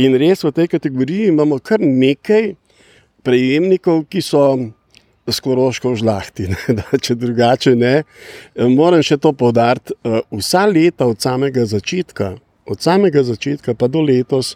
In 0.00 0.16
res 0.16 0.44
v 0.44 0.54
tej 0.56 0.70
kategoriji 0.72 1.28
imamo 1.34 1.60
kar 1.60 1.84
nekaj 1.84 2.54
prejemnikov, 3.26 4.06
ki 4.08 4.24
so 4.24 4.46
skoroško 5.28 5.92
v 5.92 6.00
žlahti, 6.00 6.48
ne, 6.54 6.58
da, 6.78 6.86
če 6.96 7.18
drugače 7.18 7.74
ne. 7.76 7.94
Moram 8.72 9.04
še 9.04 9.18
to 9.20 9.34
povdariti. 9.36 9.98
Eh, 10.00 10.22
vsa 10.40 10.64
leta 10.70 11.08
od 11.10 11.20
samega 11.20 11.66
začetka, 11.68 12.36
od 12.66 12.82
samega 12.82 13.20
začetka 13.26 13.76
pa 13.76 13.90
do 13.90 14.00
letos, 14.00 14.54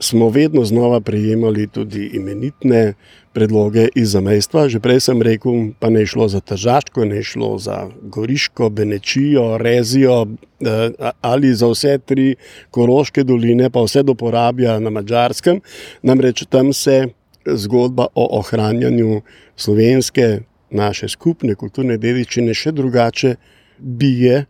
smo 0.00 0.28
vedno 0.28 0.64
znova 0.64 1.00
prejemali 1.00 1.66
tudi 1.66 2.10
imenitne 2.12 2.94
predloge 3.32 3.88
iz 3.94 4.10
zamejstva. 4.10 4.68
Že 4.68 4.80
prej 4.80 5.00
sem 5.00 5.22
rekel, 5.22 5.76
pa 5.78 5.90
ne 5.90 6.06
šlo 6.06 6.28
za 6.28 6.40
Tržaško, 6.40 7.04
ne 7.04 7.22
šlo 7.22 7.58
za 7.58 7.88
Goriško, 8.02 8.70
Benečijo, 8.70 9.58
Rezijo 9.58 10.26
eh, 10.26 10.90
ali 11.20 11.54
za 11.54 11.68
vse 11.68 11.98
tri 11.98 12.34
Koroške 12.70 13.24
doline, 13.24 13.70
pa 13.70 13.84
vse 13.84 14.02
do 14.02 14.14
porabja 14.14 14.78
na 14.80 14.90
Mačarskem. 14.90 15.60
Namreč 16.02 16.44
tam 16.48 16.72
se 16.72 17.06
zgodba 17.46 18.06
o 18.14 18.38
ohranjanju 18.38 19.20
slovenske, 19.56 20.40
naše 20.70 21.08
skupne 21.08 21.54
kulturne 21.54 21.98
dediščine 21.98 22.54
še 22.54 22.72
drugače 22.72 23.34
bije. 23.78 24.44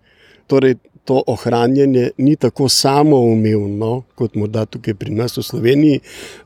Torej, 0.47 0.77
to 1.05 1.23
ohranjanje 1.27 2.11
ni 2.19 2.37
tako 2.37 2.69
samoumevno, 2.69 4.03
kot 4.15 4.35
morda 4.35 4.67
tukaj 4.67 4.95
pri 4.95 5.15
nas 5.15 5.39
v 5.39 5.43
Sloveniji. 5.43 6.01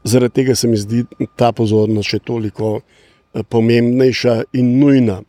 Zaradi 0.05 0.35
tega 0.41 0.55
se 0.55 0.69
mi 0.69 0.77
zdi 0.77 1.05
ta 1.37 1.53
pozornost 1.53 2.15
še 2.15 2.23
toliko 2.25 2.79
eh, 2.81 3.43
pomembnejša 3.43 4.41
in 4.53 4.79
nujna. 4.81 5.21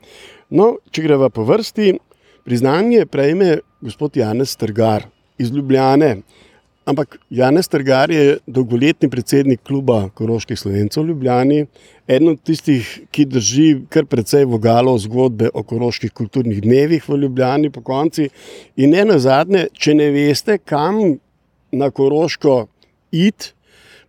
No, 0.50 0.75
če 0.91 1.03
greva 1.08 1.29
po 1.34 1.44
vrsti, 1.44 1.96
priznanje 2.46 3.05
prejme 3.10 3.60
gospod 3.82 4.17
Janez 4.17 4.55
Trgar 4.55 5.08
iz 5.38 5.51
Ljubljane. 5.51 6.22
Ampak 6.86 7.18
Janez 7.30 7.65
Trgar 7.68 8.12
je 8.12 8.38
dolgoletni 8.46 9.10
predsednik 9.10 9.63
kluba 9.65 10.04
Koroških 10.13 10.60
slovencev 10.60 11.01
v 11.01 11.08
Ljubljani, 11.08 11.63
eden 12.06 12.30
od 12.30 12.44
tistih, 12.46 12.86
ki 13.10 13.25
drži 13.25 13.70
kar 13.89 14.06
precej 14.06 14.46
vogalo 14.46 14.94
zgodbe 15.01 15.50
o 15.50 15.63
koroških 15.65 16.13
kulturnih 16.13 16.62
dnevih 16.62 17.08
v 17.10 17.18
Ljubljani 17.24 17.72
po 17.74 17.82
konci. 17.82 18.27
In 18.77 18.94
ne 18.94 19.01
na 19.10 19.18
zadnje, 19.18 19.65
če 19.74 19.96
ne 19.98 20.12
veste, 20.13 20.60
kam 20.62 21.01
na 21.74 21.89
Koroško 21.89 22.68
iti, 23.10 23.54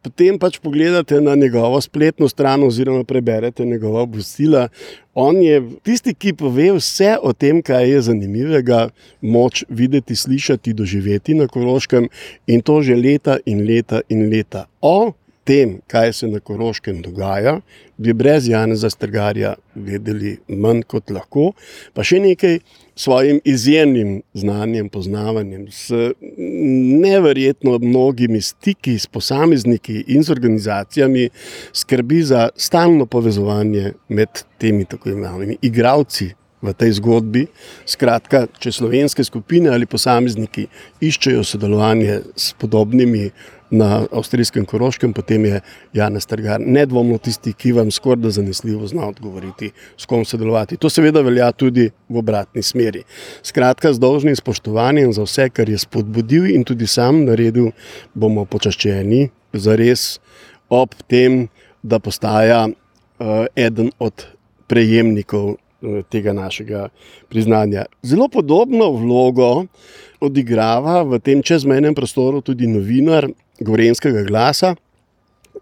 potem 0.06 0.38
pač 0.38 0.60
pogledate 0.62 1.18
na 1.20 1.34
njegovo 1.34 1.80
spletno 1.82 2.28
stran 2.28 2.62
oziroma 2.62 3.04
preberete 3.04 3.64
njegova 3.66 4.04
obvestila. 4.06 4.68
On 5.14 5.36
je 5.42 5.60
tisti, 5.82 6.14
ki 6.14 6.36
pove 6.38 6.70
vse 6.76 7.16
o 7.22 7.32
tem, 7.32 7.62
kaj 7.64 7.90
je 7.90 8.00
zanimivega, 8.10 8.88
moč 9.20 9.64
videti, 9.68 10.16
slišati, 10.16 10.76
doživeti 10.76 11.34
na 11.34 11.48
Koroškem 11.50 12.08
in 12.46 12.62
to 12.62 12.82
že 12.82 12.94
leta 12.94 13.38
in 13.46 13.64
leta 13.66 14.02
in 14.08 14.28
leta. 14.30 14.66
O 14.80 15.12
tem, 15.46 15.78
kaj 15.90 16.12
se 16.12 16.28
na 16.30 16.40
Koroškem 16.40 17.02
dogaja, 17.02 17.60
bi 17.98 18.12
brez 18.12 18.48
Janeza 18.48 18.90
Strgarja 18.90 19.54
vedeli 19.74 20.36
manj 20.48 20.84
kot 20.86 21.10
lahko. 21.10 21.52
Pa 21.94 22.04
še 22.06 22.20
nekaj 22.22 22.60
svojim 22.96 23.40
izjemnim 23.44 24.22
znanjem, 24.34 24.88
poznavanjem, 24.88 25.66
s 25.70 25.90
neverjetno 27.00 27.78
mnogimi 27.78 28.40
stiki 28.40 28.98
s 28.98 29.06
posamezniki 29.06 30.04
in 30.06 30.22
z 30.22 30.30
organizacijami, 30.30 31.28
skrbi 31.72 32.22
za 32.22 32.48
stalno 32.56 33.06
povezovanje 33.06 33.92
med 34.08 34.28
temi 34.58 34.84
tako 34.84 35.08
imenovanimi 35.08 35.56
igravci. 35.62 36.32
V 36.62 36.72
tej 36.72 36.94
zgodbi, 36.96 37.42
skratka, 37.86 38.46
če 38.58 38.72
slovenske 38.72 39.24
skupine 39.24 39.68
ali 39.70 39.86
posamezniki 39.86 40.64
iščejo 41.04 41.44
sodelovanje 41.44 42.16
s 42.32 42.56
podobnimi 42.58 43.28
na 43.70 44.06
avstrijskem 44.12 44.64
Koroškem, 44.64 45.12
potem 45.12 45.44
je 45.44 45.60
Janez 45.92 46.26
Trgar 46.26 46.60
nedvomno 46.60 47.18
tisti, 47.18 47.52
ki 47.52 47.72
vam 47.72 47.90
skoraj 47.90 48.22
da 48.22 48.30
zanesljivo 48.30 48.86
zna 48.86 49.08
odgovoriti, 49.08 49.70
s 49.96 50.06
kom 50.06 50.24
sodelovati. 50.24 50.76
To 50.76 50.90
seveda 50.90 51.20
velja 51.20 51.50
tudi 51.52 51.90
v 52.08 52.18
obratni 52.18 52.62
smeri. 52.62 53.02
Skratka, 53.42 53.92
z 53.92 53.98
dolžnim 53.98 54.36
spoštovanjem 54.36 55.12
za 55.12 55.26
vse, 55.26 55.48
kar 55.50 55.68
je 55.68 55.78
spodbudil 55.78 56.46
in 56.54 56.64
tudi 56.64 56.86
sam 56.86 57.24
naredil, 57.24 57.72
bomo 58.14 58.44
počaščeni 58.44 59.28
za 59.52 59.76
res 59.76 60.16
ob 60.70 60.94
tem, 61.10 61.48
da 61.82 61.98
postaja 62.02 62.66
uh, 62.66 63.46
eden 63.54 63.92
od 64.02 64.26
prejemnikov 64.66 65.54
uh, 65.54 66.00
tega 66.10 66.32
našega 66.34 66.88
priznanja. 67.30 67.86
Zelo 68.02 68.28
podobno 68.28 68.90
vlogo 68.90 69.66
odigrava 70.20 71.02
v 71.06 71.20
tem 71.22 71.42
čezmejnem 71.42 71.94
prostoru 71.94 72.40
tudi 72.40 72.66
novinar 72.66 73.28
Gorenskega 73.60 74.22
glasa, 74.22 74.74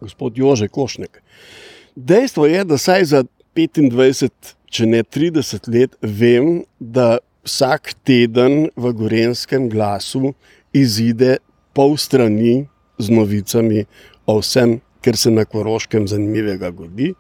gospod 0.01 0.39
Jože 0.39 0.69
Košnek. 0.69 1.23
Dejstvo 1.95 2.47
je, 2.47 2.65
da 2.65 2.79
saj 2.79 3.05
za 3.05 3.25
25, 3.55 4.55
če 4.67 4.87
ne 4.87 5.03
30 5.03 5.69
let, 5.71 5.95
vem, 6.03 6.65
da 6.79 7.19
vsak 7.47 7.95
teden 8.03 8.69
v 8.77 8.93
Gorenskem 8.97 9.69
glasu 9.71 10.33
izide 10.75 11.39
pol 11.75 11.95
strani 12.01 12.65
z 12.99 13.15
novicami 13.15 13.85
o 14.27 14.41
vsem, 14.41 14.81
kar 15.05 15.19
se 15.21 15.31
na 15.31 15.45
Koroškem 15.45 16.09
zanimivega 16.09 16.71
godi, 16.75 17.13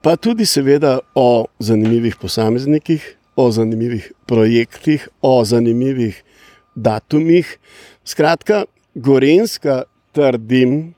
pa 0.00 0.16
tudi 0.16 0.46
seveda 0.46 1.00
o 1.14 1.44
zanimivih 1.58 2.16
posameznikih, 2.16 3.02
o 3.36 3.50
zanimivih 3.52 4.12
projektih, 4.26 5.08
o 5.20 5.44
zanimivih 5.44 6.22
datumih. 6.74 7.58
Skratka, 8.04 8.64
Gorenska, 8.94 9.84
trdim, 10.12 10.94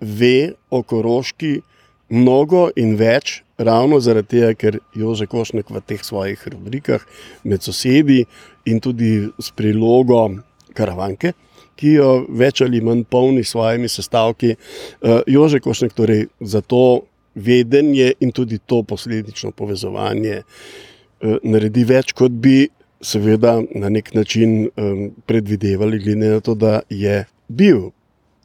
ve 0.00 0.52
o 0.70 0.82
Koroški 0.82 1.60
mnogo 2.08 2.68
in 2.76 2.96
več, 3.00 3.40
ravno 3.58 4.00
zaradi 4.02 4.36
tega, 4.36 4.52
ker 4.58 4.78
Jože 4.98 5.26
Košnek 5.30 5.70
v 5.70 5.80
teh 5.86 6.02
svojih 6.04 6.42
rubrikah 6.52 7.02
med 7.44 7.62
sosedi 7.64 8.24
in 8.66 8.80
tudi 8.84 9.30
s 9.40 9.54
prilogo 9.54 10.26
Karavanke, 10.74 11.32
ki 11.78 11.96
jo 11.96 12.10
več 12.28 12.62
ali 12.62 12.82
manj 12.84 13.04
polni 13.10 13.44
s 13.44 13.54
svojimi 13.54 13.88
sestavki. 13.88 14.54
Eh, 14.54 15.22
Jože 15.30 15.62
Košnek 15.64 15.94
torej 15.94 16.26
za 16.40 16.60
to 16.60 17.06
vedenje 17.34 18.12
in 18.20 18.30
tudi 18.32 18.58
to 18.58 18.82
posledično 18.82 19.50
povezovanje 19.50 20.42
eh, 20.42 21.38
naredi 21.42 21.84
več, 21.88 22.12
kot 22.12 22.30
bi 22.30 22.68
seveda 23.04 23.58
na 23.74 23.90
nek 23.92 24.14
način 24.14 24.70
um, 24.80 25.10
predvidevali, 25.28 25.98
glede 26.00 26.30
na 26.30 26.40
to, 26.40 26.54
da 26.54 26.80
je 26.88 27.24
bil 27.48 27.90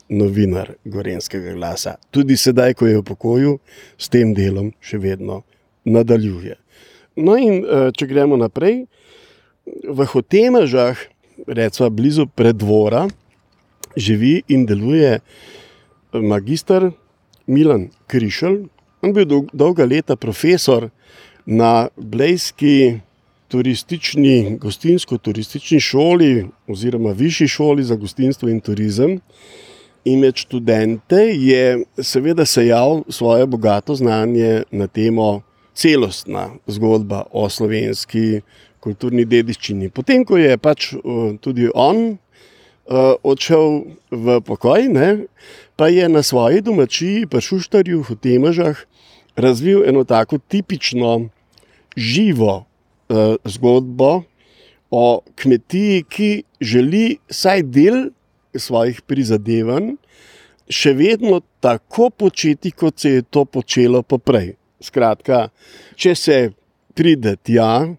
novinar 0.09 0.73
Gorenskega 0.85 1.53
glasa. 1.53 1.95
Tudi 2.11 2.37
sedaj, 2.37 2.73
ko 2.73 2.87
je 2.89 2.97
v 2.97 3.05
pokoju, 3.05 3.57
s 3.97 4.09
tem 4.09 4.33
delom 4.33 4.71
še 4.81 4.97
vedno 5.01 5.43
nadaljuje. 5.85 6.57
No, 7.19 7.35
in 7.37 7.63
uh, 7.63 7.89
če 7.95 8.07
gremo 8.09 8.37
naprej, 8.39 8.85
v 9.85 10.05
Hotemežah, 10.05 10.97
recimo 11.47 11.89
blizu 11.93 12.25
predvora, 12.27 13.07
živi 13.97 14.39
in 14.47 14.65
deluje 14.65 15.19
magistr 16.13 16.89
Milan 17.47 17.89
Krišelj. 18.07 18.65
On 19.01 19.13
je 19.13 19.25
bil 19.25 19.45
dolga 19.53 19.85
leta 19.85 20.15
profesor 20.15 20.89
na 21.45 21.89
Blejski 21.97 22.99
turistični, 23.49 24.57
gostinsko-turistični 24.61 25.79
šoli, 25.79 26.45
oziroma 26.67 27.11
višji 27.17 27.47
šoli 27.47 27.83
za 27.83 27.95
gostinstvo 27.95 28.49
in 28.49 28.59
turizem. 28.61 29.19
In 30.05 30.19
med 30.19 30.35
študente 30.39 31.19
je 31.35 31.83
seveda 31.99 32.45
sejal 32.45 33.03
svoje 33.09 33.45
bogato 33.45 33.95
znanje 33.95 34.63
na 34.71 34.87
temo 34.87 35.41
celostna 35.75 36.49
zgodba 36.67 37.25
o 37.31 37.49
slovenski 37.49 38.41
kulturni 38.79 39.25
dediščini. 39.27 39.89
Potem, 39.91 40.23
ko 40.25 40.39
je 40.39 40.55
pač 40.57 40.93
tudi 41.43 41.67
on 41.75 42.15
uh, 42.89 43.15
odšel 43.23 43.83
v 44.11 44.39
pokoj, 44.45 44.87
ne, 44.91 45.09
pa 45.75 45.89
je 45.91 46.07
na 46.09 46.23
svoji 46.23 46.63
domačiji, 46.63 47.27
pa 47.27 47.43
šuštarju 47.43 48.03
v 48.07 48.17
Temežah, 48.23 48.79
razvil 49.35 49.83
eno 49.87 50.03
tako 50.03 50.39
tipično 50.39 51.29
živo 51.95 52.63
uh, 52.63 53.35
zgodbo 53.43 54.23
o 54.89 55.21
kmetiji, 55.35 56.03
ki 56.07 56.31
želi 56.61 57.19
vsaj 57.29 57.67
del 57.67 58.09
svojih 58.55 59.01
prizadevanj 59.01 59.95
še 60.69 60.93
vedno 60.93 61.41
tako 61.59 62.09
početi, 62.09 62.71
kot 62.71 62.99
se 63.01 63.09
je 63.09 63.21
to 63.21 63.45
počelo 63.45 64.03
poprej. 64.05 64.53
Skratka, 64.79 65.49
če 65.99 66.15
se 66.15 66.37
pride 66.95 67.35
tja, 67.43 67.89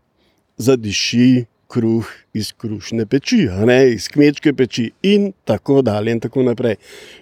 zadiši 0.60 1.46
kruh 1.70 2.06
iz 2.34 2.50
krušne 2.58 3.04
peči, 3.06 3.44
ne, 3.66 3.78
iz 3.94 4.08
kmečke 4.10 4.52
peči, 4.58 4.88
in 5.06 5.30
tako 5.46 5.80
dalje, 5.86 6.14
in 6.14 6.22
tako 6.22 6.42
naprej. 6.46 6.76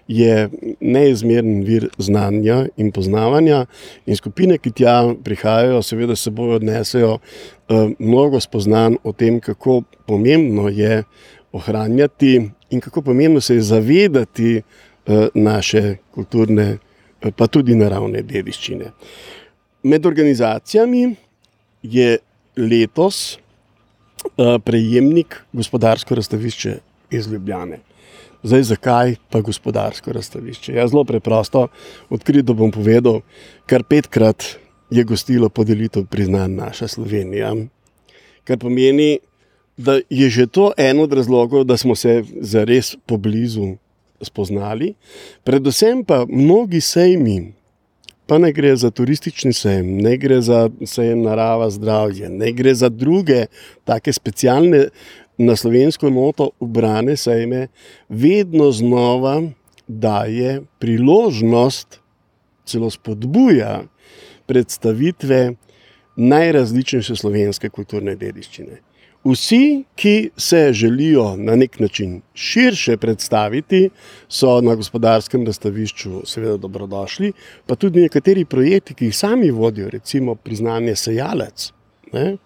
Je 0.09 0.49
neizmeren 0.81 1.63
vir 1.67 1.89
znanja 2.01 2.63
in 2.81 2.93
poznavanja, 2.93 3.65
in 4.07 4.17
skupine, 4.17 4.57
ki 4.61 4.73
tja 4.81 4.97
prihajajo, 5.25 5.83
seveda 5.85 6.17
se 6.17 6.33
bojo 6.33 6.57
odnesejo 6.61 7.19
uh, 7.19 7.91
mnogo 7.99 8.41
spoznanj 8.41 8.97
o 9.05 9.13
tem, 9.13 9.41
kako 9.41 9.83
pomembno 10.09 10.69
je 10.73 11.03
ohranjati 11.59 12.33
in 12.71 12.81
kako 12.81 13.03
pomembno 13.03 13.41
se 13.41 13.55
je 13.55 13.63
zavedati 13.63 14.55
uh, 14.61 15.27
naše 15.35 15.97
kulturne, 16.15 16.79
uh, 17.23 17.35
pa 17.37 17.47
tudi 17.47 17.75
naravne 17.75 18.23
dediščine. 18.23 18.93
Med 19.83 20.07
organizacijami 20.07 21.05
je 21.83 22.17
letos 22.57 23.39
Eh, 24.19 24.59
prejemnik 24.65 25.37
gospodarsko 25.53 26.15
razstavišče 26.15 26.73
iz 27.11 27.27
Ljubljane. 27.33 27.79
Zdaj, 28.43 28.63
zakaj 28.63 29.15
pa 29.31 29.41
gospodarsko 29.41 30.13
razstavišče? 30.13 30.75
Ja, 30.75 30.87
zelo 30.89 31.05
preprosto, 31.05 31.69
odkrito 32.11 32.55
bom 32.55 32.71
povedal, 32.75 33.21
kar 33.67 33.85
petkrat 33.85 34.45
je 34.91 35.05
gostilo 35.05 35.49
podelitev 35.49 36.07
priznanj 36.11 36.55
naša 36.55 36.89
Slovenija. 36.89 37.55
Kar 38.45 38.59
pomeni, 38.59 39.19
da 39.79 40.01
je 40.11 40.31
že 40.31 40.47
to 40.47 40.73
en 40.77 41.01
od 41.01 41.13
razlogov, 41.13 41.65
da 41.65 41.77
smo 41.77 41.95
se 41.95 42.23
zares 42.41 42.97
poblizu 43.07 43.77
spoznali, 44.21 44.95
predvsem 45.45 46.05
pa 46.05 46.27
mnogi 46.29 46.81
sejmi, 46.81 47.53
pa 48.27 48.39
ne 48.39 48.53
gre 48.53 48.77
za 48.77 48.91
turistični 48.91 49.53
sejem, 49.53 49.97
ne 50.03 50.17
gre 50.17 50.41
za 50.43 50.69
sejem 50.85 51.23
narava, 51.23 51.71
zdravje, 51.71 52.29
ne 52.29 52.53
gre 52.53 52.75
za 52.75 52.89
druge 52.89 53.47
take 53.85 54.13
specialne 54.13 54.89
na 55.39 55.57
slovensko 55.57 56.11
noto 56.11 56.51
ubrane 56.61 57.17
sejme, 57.17 57.69
vedno 58.09 58.73
znova 58.73 59.43
daje 59.89 60.61
priložnost, 60.79 62.01
celo 62.67 62.91
spodbuja 62.91 63.85
predstavitve 64.47 65.55
najrazličnejše 66.17 67.17
slovenske 67.17 67.71
kulturne 67.71 68.17
dediščine. 68.17 68.88
Vsi, 69.25 69.85
ki 69.95 70.31
se 70.37 70.73
želijo 70.73 71.37
na 71.37 71.57
nek 71.57 71.81
način 71.81 72.21
širše 72.35 72.97
predstaviti, 72.97 73.91
so 74.29 74.61
na 74.61 74.75
gospodarskem 74.75 75.47
razstavišču 75.47 76.23
seveda 76.27 76.57
dobrodošli, 76.57 77.33
pa 77.67 77.75
tudi 77.75 78.01
nekateri 78.01 78.45
projekti, 78.45 78.95
ki 78.95 79.11
jih 79.11 79.17
sami 79.17 79.51
vodijo, 79.51 79.91
recimo 79.91 80.35
priznanje 80.35 80.97
sejalec, 80.97 81.73
ne, 82.13 82.37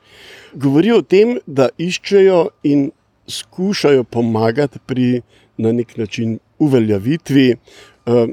govorijo 0.54 0.98
o 0.98 1.02
tem, 1.02 1.37
da 1.46 1.68
iščejo 1.78 2.48
in 2.62 2.90
skušajo 3.28 4.04
pomagati 4.04 4.78
pri 4.87 5.22
na 5.56 5.72
nek 5.72 5.96
način 5.96 6.38
uveljavitvi 6.58 7.56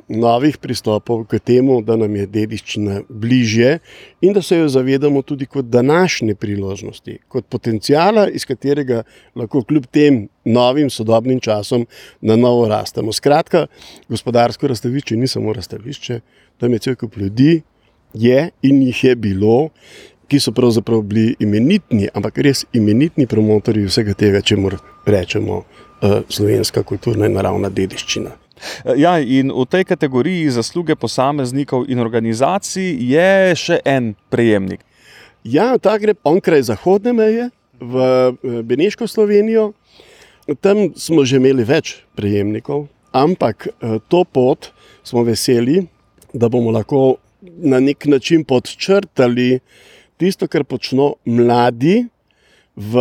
novih 0.08 0.58
pristopov 0.58 1.26
k 1.30 1.40
temu, 1.40 1.82
da 1.86 1.96
nam 1.96 2.16
je 2.16 2.26
dediščina 2.28 3.02
bližje 3.10 3.78
in 4.22 4.34
da 4.34 4.42
se 4.42 4.58
jo 4.58 4.70
zavedamo 4.70 5.22
tudi 5.22 5.46
kot 5.46 5.66
današnje 5.66 6.36
priložnosti, 6.36 7.18
kot 7.28 7.46
potencijala, 7.50 8.28
iz 8.30 8.46
katerega 8.46 9.04
lahko 9.36 9.64
kljub 9.64 9.86
tem 9.92 10.28
novim 10.46 10.90
sodobnim 10.90 11.40
časom 11.40 11.86
na 12.22 12.36
novo 12.36 12.68
rastemo. 12.68 13.14
Skratka, 13.14 13.68
gospodarsko 14.10 14.68
razstavišče 14.68 15.16
ni 15.16 15.28
samo 15.28 15.54
razstavišče, 15.54 16.20
tam 16.58 16.74
je 16.74 16.80
cel 16.80 16.96
kup 16.96 17.18
ljudi, 17.18 17.62
je 18.14 18.50
in 18.62 18.82
jih 18.82 19.04
je 19.04 19.16
bilo. 19.16 19.70
Ki 20.30 20.38
so 20.38 20.52
pravzaprav 20.54 21.02
bili 21.02 21.36
imenitni, 21.42 22.06
ampak 22.14 22.38
res 22.46 22.62
imenitni 22.74 23.26
promotori 23.26 23.82
vsega 23.88 24.14
tega, 24.14 24.44
če 24.46 24.60
moramo 24.62 25.00
reči, 25.10 25.40
uh, 25.42 25.64
slovenska 26.30 26.84
kulturna 26.86 27.26
in 27.26 27.34
naravna 27.34 27.72
dediščina. 27.74 28.36
Ja, 28.98 29.18
in 29.20 29.54
v 29.54 29.66
tej 29.70 29.86
kategoriji 29.88 30.50
zasluge 30.56 30.96
posameznikov 30.96 31.88
in 31.88 32.00
organizacij 32.00 32.98
je 33.00 33.56
še 33.56 33.80
en 33.86 34.14
prejemnik. 34.30 34.84
Ja, 35.48 35.78
ta 35.80 35.96
gre 35.98 36.18
onkraj 36.28 36.68
zahodne 36.68 37.14
meje, 37.16 37.50
v 37.80 38.32
Beneško 38.64 39.08
Slovenijo. 39.08 39.74
Tam 40.62 40.92
smo 40.98 41.24
že 41.26 41.38
imeli 41.38 41.64
več 41.64 42.02
prejemnikov, 42.18 42.90
ampak 43.14 43.70
eh, 43.70 44.00
to 44.10 44.26
pot 44.26 44.72
smo 45.06 45.24
veseli, 45.24 45.86
da 46.34 46.50
bomo 46.50 46.74
lahko 46.74 47.22
na 47.42 47.80
nek 47.80 48.06
način 48.06 48.44
podčrtali 48.44 49.60
tisto, 50.20 50.50
kar 50.50 50.66
počnejo 50.66 51.16
mladi 51.26 52.10
v 52.76 52.94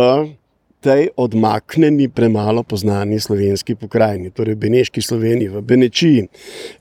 tej 0.79 1.09
odmaknjeni, 1.19 2.07
premalo 2.09 2.63
poznani 2.63 3.19
slovenski 3.19 3.75
pokrajini, 3.75 4.31
torej 4.31 4.55
Beneški 4.55 5.01
Sloveniji, 5.01 5.51
v 5.51 5.61
Benečiji. 5.61 6.27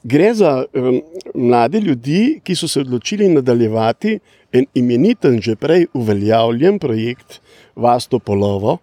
Gre 0.03 0.35
za 0.35 0.53
um, 0.73 1.01
mlade 1.35 1.81
ljudi, 1.81 2.41
ki 2.45 2.57
so 2.57 2.69
se 2.69 2.81
odločili 2.81 3.29
nadaljevati 3.29 4.19
en 4.53 4.67
imeniten, 4.75 5.41
že 5.43 5.57
prej 5.57 5.89
uveljavljen 5.95 6.79
projekt 6.79 7.41
Vasto 7.77 8.19
Polovo, 8.19 8.79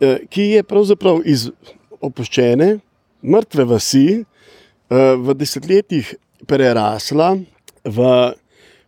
eh, 0.00 0.18
ki 0.28 0.42
je 0.56 0.62
pravzaprav 0.62 1.22
iz 1.24 1.48
opuščene, 2.00 2.78
mrtve 3.22 3.64
vasi 3.64 4.06
eh, 4.18 4.24
v 5.16 5.34
desetletjih 5.38 6.14
prerasla 6.46 7.36
v 7.84 8.08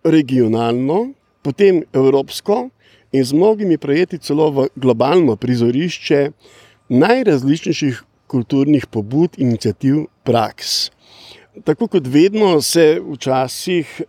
regionalno, 0.05 1.14
potem 1.43 1.83
evropsko 1.93 2.69
in 3.14 3.24
z 3.24 3.33
mnogimi 3.33 3.79
projekti 3.79 4.18
celo 4.18 4.50
v 4.50 4.66
globalno 4.74 5.37
prizorišče 5.38 6.31
najrazličnejših 6.90 8.03
kulturnih 8.27 8.87
pobud, 8.90 9.38
inicijativ, 9.38 10.09
praks. 10.27 10.90
Tako 11.64 11.87
kot 11.87 12.09
vedno 12.11 12.59
se 12.62 12.98
včasih 12.98 14.03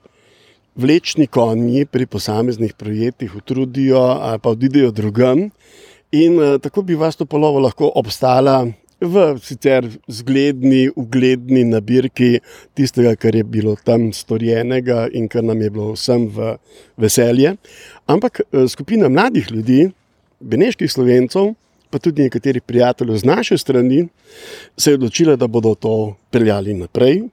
vlečni 0.76 1.28
konji 1.28 1.86
pri 1.86 2.06
posameznih 2.06 2.74
projektih 2.74 3.36
utrudijo 3.36 4.02
ali 4.02 4.40
pa 4.40 4.50
odidejo 4.50 4.92
drugam, 4.92 5.50
in 6.12 6.42
eh, 6.42 6.58
tako 6.60 6.82
bi 6.82 6.96
vas 6.96 7.16
to 7.16 7.26
polovo 7.26 7.60
lahko 7.60 7.92
obstala 7.96 8.66
v 9.06 9.26
sicer 9.44 9.88
zgledni, 10.08 10.90
ugledni 10.96 11.64
nabirki 11.70 12.40
tistega, 12.78 13.16
kar 13.16 13.36
je 13.36 13.44
bilo 13.44 13.76
tam 13.86 14.10
storjenega 14.14 15.08
in 15.14 15.28
kar 15.32 15.44
nam 15.44 15.62
je 15.62 15.70
bilo 15.70 15.94
vsem 15.94 16.28
v 16.30 16.56
veselje. 16.98 17.56
Ampak 18.08 18.42
eh, 18.42 18.68
skupina 18.68 19.10
mladih 19.10 19.52
ljudi, 19.52 19.90
beneških 20.40 20.92
slovencov, 20.92 21.54
pa 21.90 22.00
tudi 22.00 22.26
nekaterih 22.26 22.64
prijateljev 22.66 23.18
z 23.18 23.26
naše 23.26 23.58
strani, 23.58 24.08
se 24.78 24.92
je 24.92 25.00
odločila, 25.00 25.36
da 25.36 25.48
bodo 25.48 25.76
to 25.76 26.16
peljali 26.32 26.74
naprej. 26.74 27.24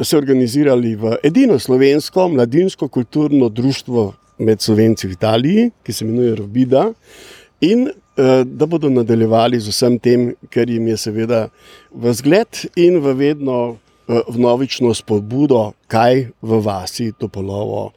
Se 0.00 0.16
organizirali 0.16 0.94
v 0.96 1.18
edino 1.22 1.58
slovensko 1.58 2.28
mladinsko 2.28 2.88
kulturno 2.88 3.48
društvo 3.48 4.14
med 4.38 4.60
slovenci 4.60 5.06
v 5.06 5.12
Italiji, 5.12 5.70
ki 5.84 5.92
se 5.92 6.04
imenuje 6.04 6.34
Robida, 6.34 6.86
in 7.60 7.90
da 8.44 8.66
bodo 8.66 8.90
nadaljevali 8.90 9.60
z 9.60 9.72
vsem 9.72 9.98
tem, 9.98 10.32
kar 10.50 10.70
jim 10.70 10.88
je 10.88 10.96
seveda 10.96 11.48
v 11.90 12.12
zgled 12.14 12.64
in 12.76 12.98
v 13.00 13.14
vedno 13.14 13.60
eh, 13.72 14.20
vnovično 14.28 14.94
spodbudo, 14.94 15.72
kaj 15.86 16.26
v 16.42 16.60
vasi 16.64 17.12
to 17.18 17.28
polovo 17.28 17.90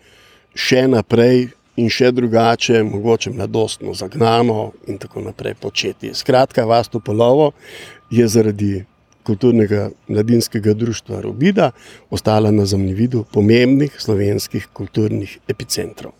še 0.55 0.87
naprej 0.87 1.49
in 1.81 1.89
še 1.89 2.11
drugače, 2.13 2.83
mogoče 2.85 3.33
mladostno 3.33 3.93
zagnano 3.97 4.71
in 4.87 4.99
tako 5.01 5.23
naprej 5.25 5.55
početi. 5.61 6.13
Skratka, 6.13 6.65
vas 6.69 6.89
to 6.89 7.01
polovo 7.01 7.51
je 8.13 8.27
zaradi 8.27 8.83
kulturnega 9.23 9.89
mladinskega 10.07 10.73
društva 10.73 11.21
Rubida 11.21 11.71
ostala 12.09 12.51
na 12.51 12.65
zemljevidu 12.65 13.25
pomembnih 13.31 13.95
slovenskih 13.99 14.67
kulturnih 14.73 15.39
epicentrov. 15.47 16.11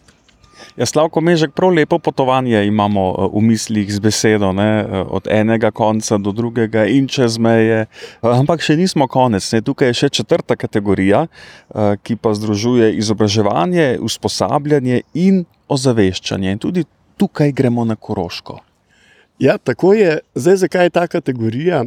Ja, 0.74 0.86
Slavko 0.86 1.22
Mežek, 1.22 1.52
prav 1.54 1.70
lepo 1.70 2.00
potovanje 2.00 2.66
imamo 2.66 3.02
eh, 3.12 3.28
v 3.34 3.42
mislih 3.46 3.94
z 3.94 4.00
besedo, 4.02 4.54
ne? 4.54 4.82
Eh, 4.82 5.04
od 5.06 5.28
enega 5.30 5.70
konca 5.72 6.18
do 6.18 6.32
drugega 6.34 6.88
in 6.90 7.06
čez 7.08 7.38
meje. 7.38 7.86
Eh, 7.86 8.26
ampak 8.26 8.64
še 8.66 8.74
nismo 8.80 9.06
konec. 9.08 9.46
Ne? 9.54 9.62
Tukaj 9.62 9.94
je 9.94 10.00
še 10.02 10.10
četrta 10.10 10.58
kategorija, 10.58 11.28
ki 12.04 12.16
pa 12.22 12.34
združuje 12.34 12.90
izobraževanje, 12.98 14.00
usposabljanje 14.02 15.04
in 15.14 15.44
ozaveščanje. 15.70 16.52
In 16.52 16.62
tudi 16.62 16.86
tukaj 17.22 17.54
gremo 17.54 17.86
na 17.86 17.96
Koroško. 17.96 18.58
Ja, 19.42 19.58
tako 19.58 19.94
je. 19.94 20.20
Zdaj, 20.36 20.58
zakaj 20.66 20.90
je 20.90 20.94
ta 20.94 21.06
kategorija? 21.08 21.84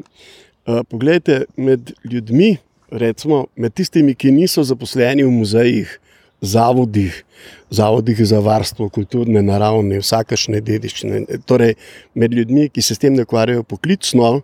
Poglejte, 0.90 1.44
med 1.56 1.92
ljudmi, 2.04 2.56
recimo 2.90 3.46
med 3.56 3.74
tistimi, 3.74 4.14
ki 4.14 4.34
niso 4.34 4.62
zaposleni 4.66 5.26
v 5.26 5.30
muzejih, 5.30 5.98
zavodih, 6.40 7.24
zavodih 7.70 8.26
za 8.26 8.40
varstvo 8.40 8.88
kulturne 8.88 9.42
naravne, 9.42 10.00
vsakašne 10.00 10.60
dediščine, 10.60 11.40
torej 11.46 11.74
med 12.14 12.34
ljudmi, 12.34 12.68
ki 12.68 12.82
se 12.82 12.94
s 12.94 13.02
tem 13.02 13.16
ne 13.16 13.24
ukvarjajo 13.26 13.62
poklicno, 13.62 14.40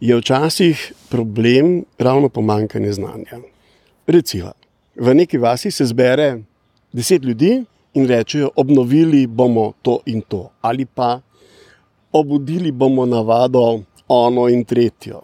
je 0.00 0.16
včasih 0.16 0.92
problem 1.10 1.84
ravno 1.98 2.28
pomankanje 2.28 2.92
znanja. 2.92 3.40
Recimo, 4.06 4.52
v 4.96 5.14
neki 5.14 5.38
vasi 5.38 5.70
se 5.70 5.84
zbere 5.86 6.38
deset 6.92 7.24
ljudi 7.24 7.64
in 7.94 8.06
rečejo, 8.06 8.50
obnovili 8.56 9.26
bomo 9.26 9.72
to 9.82 10.00
in 10.06 10.22
to, 10.22 10.48
ali 10.60 10.86
pa 10.86 11.20
obudili 12.12 12.72
bomo 12.72 13.06
navado 13.06 13.82
ono 14.08 14.48
in 14.48 14.64
tretjo. 14.64 15.20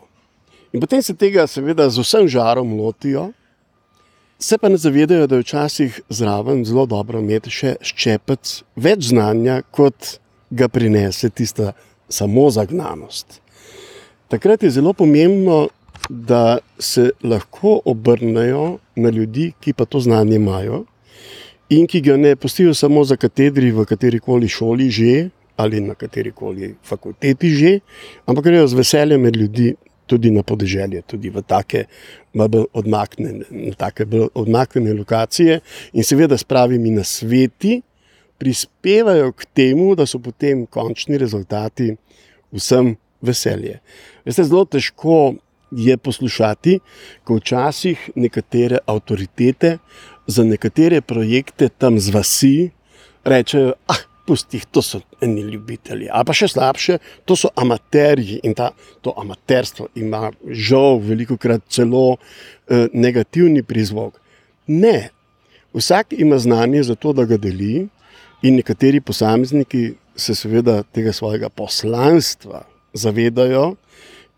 In 0.72 0.80
potem 0.80 1.02
se 1.02 1.14
tega, 1.14 1.46
seveda, 1.46 1.88
z 1.90 2.02
vsem 2.02 2.28
žarom 2.28 2.76
lotijo, 2.78 3.30
se 4.38 4.58
pa 4.58 4.68
ne 4.68 4.76
zavedajo, 4.76 5.26
da 5.26 5.36
je 5.36 5.40
včasih 5.40 6.00
zraven 6.08 6.64
zelo 6.64 6.86
dobro 6.86 7.20
imeti 7.20 7.50
še 7.50 7.76
ščepec 7.80 8.52
več 8.76 9.10
znanja, 9.10 9.62
kot 9.70 10.18
ga 10.50 10.68
prinese 10.68 11.30
tista 11.30 11.72
samo 12.08 12.50
zagnanost. 12.50 13.40
Takrat 14.28 14.62
je 14.62 14.70
zelo 14.70 14.92
pomembno, 14.92 15.68
da 16.08 16.58
se 16.78 17.10
lahko 17.24 17.80
obrnejo 17.84 18.78
na 18.96 19.10
ljudi, 19.10 19.52
ki 19.60 19.72
pa 19.72 19.84
to 19.84 20.00
znanje 20.00 20.36
imajo 20.36 20.84
in 21.70 21.86
ki 21.90 22.00
ga 22.00 22.16
ne 22.16 22.36
pustijo 22.36 22.74
samo 22.74 23.04
za 23.04 23.16
katedri 23.16 23.72
v 23.74 23.84
kateri 23.84 24.20
koli 24.20 24.48
šoli 24.48 24.90
že 24.90 25.28
ali 25.56 25.80
na 25.80 25.94
kateri 25.94 26.30
koli 26.32 26.74
fakulteti 26.84 27.50
že, 27.50 27.80
ampak 28.26 28.44
grejo 28.44 28.68
z 28.68 28.74
veseljem 28.74 29.20
med 29.20 29.36
ljudi 29.36 29.74
tudi 30.06 30.30
na 30.30 30.42
podeželje, 30.42 31.02
tudi 31.06 31.30
v 31.30 31.42
take 31.42 31.86
bolj 32.34 32.66
odmaknjene, 32.72 33.44
odmaknjene 34.34 34.94
lokacije 34.94 35.60
in 35.92 36.04
seveda 36.04 36.38
s 36.38 36.44
pravimi 36.44 36.90
nasveti 36.90 37.80
prispevajo 38.38 39.32
k 39.32 39.44
temu, 39.54 39.94
da 39.96 40.06
so 40.06 40.18
potem 40.18 40.66
končni 40.66 41.18
rezultati 41.18 41.94
vsem 42.52 42.94
veselje. 43.24 43.80
Veste, 44.24 44.44
zelo 44.44 44.64
težko 44.64 45.34
je 45.70 45.96
poslušati, 45.96 46.78
ko 47.24 47.40
včasih 47.40 48.10
nekatere 48.14 48.78
avtoritete 48.86 49.78
za 50.26 50.44
nekatere 50.44 51.00
projekte 51.00 51.68
tam 51.68 51.98
z 51.98 52.14
vasi 52.14 52.70
rečejo, 53.24 53.74
ah, 53.88 54.05
pusti, 54.26 54.60
to 54.70 54.82
so 54.82 55.00
eni 55.22 55.44
ljubitelji. 55.46 56.08
Ali 56.10 56.26
pa 56.26 56.34
še 56.36 56.48
slabše, 56.52 56.98
to 57.24 57.36
so 57.38 57.50
amaterji 57.56 58.40
in 58.44 58.54
ta, 58.58 58.70
to 59.02 59.14
amaterstvo 59.16 59.88
ima 59.94 60.30
žal 60.50 61.00
veliko 61.02 61.38
krat 61.40 61.64
celo 61.72 62.16
eh, 62.16 62.88
negativni 62.92 63.62
prizvok. 63.62 64.18
Ne, 64.66 65.10
vsak 65.76 66.16
ima 66.18 66.38
znanje 66.38 66.82
za 66.90 66.94
to, 66.98 67.12
da 67.14 67.24
ga 67.24 67.38
deli, 67.38 67.86
in 68.42 68.58
nekateri 68.60 69.00
posamezniki 69.00 69.94
se 70.16 70.34
seveda 70.34 70.82
tega 70.92 71.12
svojega 71.12 71.48
poslanstva 71.48 72.64
zavedajo. 72.92 73.74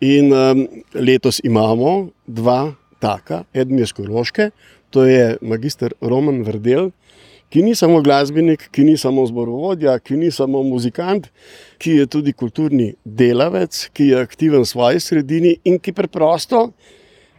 In 0.00 0.32
um, 0.32 0.66
letos 0.94 1.40
imamo 1.44 2.10
dva 2.26 2.74
taka, 3.02 3.44
eden 3.54 3.78
je 3.78 3.86
skoroške, 3.86 4.50
to 4.90 5.04
je 5.04 5.36
magistr 5.42 5.94
Roman 6.00 6.42
Verdel, 6.46 6.90
ki 7.48 7.62
ni 7.62 7.74
samo 7.74 8.02
glasbenik, 8.04 8.68
ki 8.72 8.84
ni 8.84 8.96
samo 8.96 9.24
zborovodja, 9.26 9.98
ki 9.98 10.16
ni 10.16 10.30
samo 10.30 10.62
muzikant, 10.62 11.30
ki 11.78 11.98
je 12.00 12.06
tudi 12.06 12.32
kulturni 12.32 12.92
delavec, 13.04 13.88
ki 13.92 14.10
je 14.12 14.22
aktiven 14.22 14.64
v 14.66 14.68
svoji 14.68 15.00
sredini 15.00 15.56
in 15.64 15.78
ki 15.80 15.92
preprosto 15.96 16.68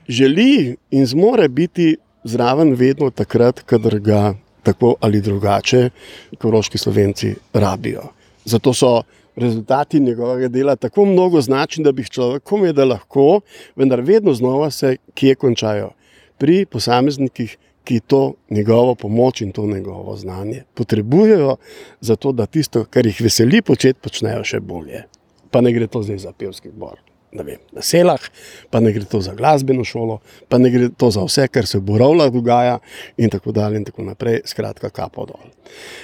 želi 0.09 0.75
in 0.91 1.05
zmore 1.05 1.47
biti 1.47 1.95
zraven 2.23 2.73
vedno 2.73 3.09
takrat, 3.09 3.61
kadar 3.65 3.99
ga 3.99 4.33
tako 4.63 4.95
ali 4.99 5.21
drugače 5.21 5.89
koroški 6.37 6.77
slovenci 6.77 7.35
rabijo. 7.53 8.09
Zato 8.45 8.73
so 8.73 9.01
rezultati 9.35 9.99
njegovega 9.99 10.47
dela 10.47 10.75
tako 10.75 11.05
mnogo 11.05 11.41
značni, 11.41 11.83
da 11.83 11.91
bi 11.91 12.03
človek 12.03 12.43
komaj 12.43 12.73
da 12.73 12.85
lahko, 12.85 13.41
vendar 13.75 14.01
vedno 14.01 14.33
znova 14.33 14.71
se 14.71 14.97
kje 15.13 15.35
končajo. 15.35 15.91
Pri 16.37 16.65
posameznikih, 16.65 17.57
ki 17.89 17.99
to 17.99 18.33
njegovo 18.49 18.95
pomoč 18.95 19.41
in 19.41 19.51
to 19.51 19.65
njegovo 19.65 20.15
znanje 20.15 20.63
potrebujejo, 20.73 21.55
zato 22.01 22.31
da 22.31 22.45
tisto, 22.45 22.85
kar 22.85 23.05
jih 23.05 23.21
veseli 23.21 23.61
početi, 23.65 23.99
počnejo 24.03 24.43
še 24.45 24.59
bolje. 24.61 25.07
Pa 25.49 25.63
ne 25.65 25.71
gre 25.73 25.87
to 25.89 26.03
zdaj 26.05 26.19
za 26.21 26.33
pevski 26.37 26.69
zbor. 26.69 26.99
Vem, 27.33 27.57
na 27.73 27.81
selah, 27.81 28.21
pa 28.69 28.81
ne 28.81 28.93
gre 28.93 29.07
to 29.09 29.23
za 29.25 29.33
glasbeno 29.33 29.81
šolo, 29.85 30.19
pa 30.49 30.59
ne 30.61 30.69
gre 30.69 30.91
to 30.93 31.09
za 31.13 31.25
vse, 31.25 31.47
kar 31.49 31.65
se 31.65 31.81
v 31.81 31.87
Borovlah 31.89 32.29
dogaja, 32.33 32.77
in 33.17 33.33
tako 33.33 33.55
dalje, 33.57 33.81
in 33.81 33.89
tako 33.89 34.05
naprej, 34.05 34.43
skratka, 34.49 34.93
kapo 34.93 35.25
dol. 35.31 35.49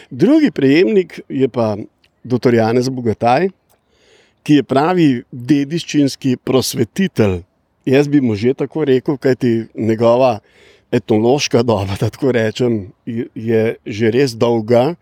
Drugi 0.10 0.50
prejemnik 0.52 1.19
je 1.30 1.50
pa 1.54 1.76
dr. 2.24 2.62
Janez 2.62 2.89
Bogataj, 2.89 3.52
ki 4.41 4.62
je 4.62 4.65
pravi 4.65 5.10
dediščinski 5.30 6.38
prosvetitelj. 6.41 7.43
Jaz 7.86 8.10
bi 8.10 8.26
mu 8.26 8.34
že 8.34 8.58
tako 8.58 8.89
rekel, 8.89 9.21
kajti 9.21 9.58
njegova 9.78 10.39
etnološka 10.95 11.63
doba, 11.63 11.97
da 11.99 12.10
tako 12.15 12.31
rečem, 12.36 12.88
je 13.05 13.75
že 13.86 14.13
res 14.15 14.36
dolga. 14.38 14.93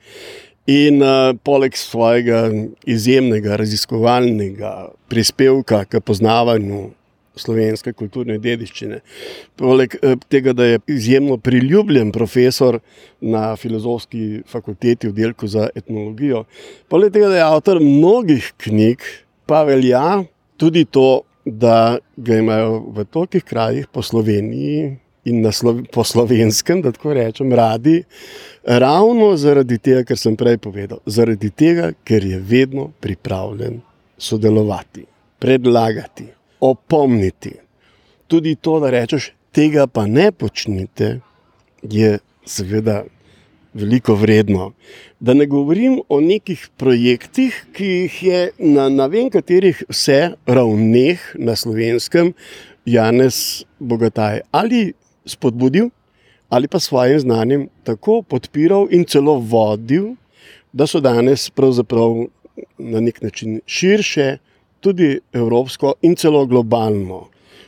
In 0.63 1.01
uh, 1.03 1.35
poleg 1.43 1.75
svojega 1.75 2.45
izjemnega 2.87 3.57
raziskovalnega 3.59 4.93
prispevka 5.11 5.81
k 5.83 5.99
poznavanju 5.99 6.93
slovenske 7.35 7.91
kulturne 7.97 8.37
dediščine, 8.39 9.01
poleg 9.59 9.97
uh, 9.99 10.15
tega, 10.31 10.53
da 10.55 10.69
je 10.69 10.79
izjemno 10.95 11.35
priljubljen 11.43 12.13
profesor 12.15 12.79
na 13.19 13.57
filozofski 13.59 14.45
fakulteti 14.47 15.11
v 15.11 15.17
delku 15.19 15.51
za 15.51 15.67
etnologijo, 15.75 16.45
poleg 16.87 17.11
tega, 17.11 17.33
da 17.33 17.41
je 17.41 17.45
avtor 17.49 17.83
mnogih 17.83 18.53
knjig, 18.63 19.03
pa 19.43 19.65
velja 19.67 20.23
tudi 20.55 20.85
to, 20.85 21.25
da 21.43 21.97
ga 22.15 22.37
imajo 22.39 22.77
v 22.95 23.03
tolikih 23.11 23.43
krajih 23.43 23.91
po 23.91 23.99
Sloveniji 23.99 25.02
in 25.25 25.41
na 25.41 25.51
slo 25.51 25.77
po 25.91 26.03
slovenskem, 26.03 26.81
da 26.81 26.91
tako 26.91 27.13
rečem, 27.13 27.53
radi, 27.53 28.03
ravno 28.63 29.33
zaradi 29.37 29.77
tega, 29.77 30.03
kar 30.03 30.19
sem 30.19 30.35
prej 30.35 30.57
povedal. 30.63 30.99
Zaradi 31.05 31.49
tega, 31.49 31.91
ker 32.03 32.25
je 32.25 32.39
vedno 32.39 32.89
pripravljen 32.99 33.81
sodelovati, 34.17 35.05
predlagati, 35.39 36.27
opomniti. 36.59 37.55
Tudi 38.27 38.55
to, 38.55 38.79
da 38.79 38.91
rečeš, 38.91 39.31
tega 39.51 39.87
pa 39.87 40.05
ne 40.07 40.31
počnite, 40.31 41.19
je 41.83 42.17
seveda 42.45 43.03
veliko 43.73 44.15
vredno. 44.15 44.71
Da 45.19 45.33
ne 45.33 45.45
govorim 45.45 46.01
o 46.09 46.19
nekih 46.21 46.67
projektih, 46.77 47.65
ki 47.73 47.85
jih 47.85 48.23
je 48.23 48.41
na 48.59 48.89
ne 48.89 49.07
vem 49.09 49.29
katerih 49.33 49.83
vse 49.89 50.35
ravneh 50.45 51.23
na 51.39 51.55
slovenskem 51.55 52.33
Janez 52.85 53.63
Bogataj 53.79 54.41
ali 54.51 54.93
spodbudil 55.25 55.89
ali 56.49 56.67
pa 56.67 56.79
svojim 56.79 57.19
znanjem 57.19 57.67
tako 57.83 58.21
podpiral 58.21 58.87
in 58.91 59.05
celo 59.05 59.39
vodil, 59.39 60.13
da 60.73 60.87
so 60.87 60.99
danes 60.99 61.49
pravzaprav 61.49 62.25
na 62.77 62.99
nek 62.99 63.21
način 63.21 63.59
širše, 63.65 64.37
tudi 64.79 65.19
evropsko 65.33 65.93
in 66.01 66.15
celo 66.15 66.45
globalno 66.45 67.25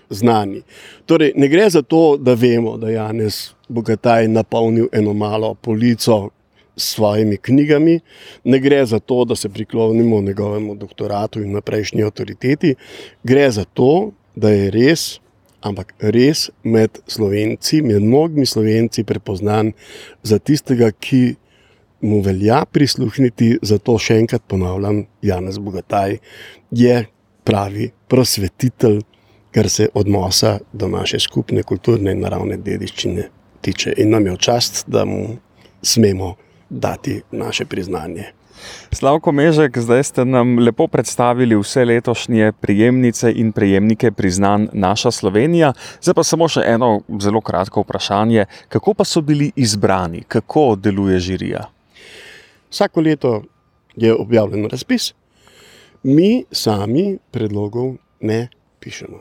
znani. 0.09 0.61
Torej, 1.05 1.33
ne 1.35 1.47
gre 1.47 1.69
za 1.69 1.81
to, 1.81 2.17
da 2.17 2.33
vemo, 2.33 2.77
da 2.77 2.89
je 2.89 2.95
Janez 2.95 3.55
Bogataj 3.67 4.27
napolnil 4.27 4.87
eno 4.91 5.13
malo 5.13 5.53
polico 5.53 6.29
s 6.77 6.93
svojimi 6.93 7.37
knjigami, 7.37 7.99
ne 8.43 8.59
gre 8.59 8.85
za 8.85 8.99
to, 8.99 9.25
da 9.25 9.35
se 9.35 9.49
priklonimo 9.49 10.21
njegovemu 10.21 10.75
doktoratu 10.75 11.41
in 11.41 11.51
naprejšnji 11.51 12.03
avtoriteti, 12.03 12.75
gre 13.23 13.51
za 13.51 13.63
to, 13.63 14.11
da 14.35 14.49
je 14.49 14.71
res 14.71 15.19
ampak 15.65 15.95
res 15.99 16.49
med 16.63 16.99
slovenci, 17.09 17.81
med 17.81 18.03
mnogimi 18.03 18.45
slovenci 18.45 19.03
prepoznan 19.03 19.73
za 20.23 20.39
tistega, 20.39 20.91
ki 20.91 21.35
mu 22.05 22.21
velja 22.21 22.63
prisluhniti. 22.69 23.55
Zato 23.65 23.97
še 24.01 24.19
enkrat 24.21 24.45
ponavljam, 24.47 25.03
Janez 25.25 25.57
Bogataj 25.57 26.19
je 26.71 27.01
pravi 27.45 27.89
prosvetitelj, 28.11 29.01
kar 29.55 29.69
se 29.71 29.87
odnosa 29.95 30.57
do 30.73 30.89
naše 30.91 31.19
skupne 31.23 31.63
kulturne 31.63 32.11
in 32.11 32.23
naravne 32.25 32.57
dediščine 32.61 33.29
tiče. 33.65 33.93
In 34.03 34.11
nam 34.13 34.25
je 34.27 34.35
v 34.35 34.41
čast, 34.49 34.83
da 34.91 35.05
mu 35.07 35.37
smemo 35.81 36.35
dati 36.69 37.21
naše 37.31 37.65
priznanje. 37.65 38.33
Slavko 38.91 39.31
Mežek, 39.31 39.77
zdaj 39.77 40.03
ste 40.03 40.25
nam 40.25 40.59
lepo 40.59 40.87
predstavili 40.87 41.57
vse 41.59 41.85
letošnje 41.85 42.51
prijemnice 42.61 43.31
in 43.31 43.51
prejemnike 43.51 44.11
priznanj 44.11 44.67
Naša 44.73 45.11
Slovenija. 45.11 45.73
Zdaj 46.01 46.13
pa 46.13 46.23
samo 46.23 46.47
še 46.47 46.63
eno 46.65 47.01
zelo 47.19 47.41
kratko 47.41 47.83
vprašanje. 47.83 48.45
Kako 48.69 48.93
pa 48.93 49.05
so 49.05 49.21
bili 49.21 49.51
izbrani, 49.55 50.23
kako 50.27 50.75
deluje 50.75 51.19
žirija? 51.19 51.65
Vsako 52.71 53.01
leto 53.01 53.43
je 53.95 54.13
objavljen 54.13 54.69
razpis, 54.71 55.13
mi 56.03 56.45
sami 56.51 57.17
predlogov 57.31 57.95
ne 58.21 58.47
pišemo. 58.79 59.17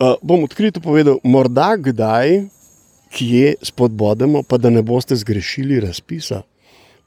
Uh, 0.00 0.14
bom 0.22 0.44
odkrito 0.44 0.80
povedal, 0.80 1.18
morda 1.24 1.74
kdaj, 1.76 2.46
kje 3.12 3.54
spodbodemo, 3.62 4.42
pa 4.42 4.56
da 4.56 4.70
ne 4.70 4.82
boste 4.82 5.16
zgrešili 5.16 5.80
razpisa. 5.80 6.42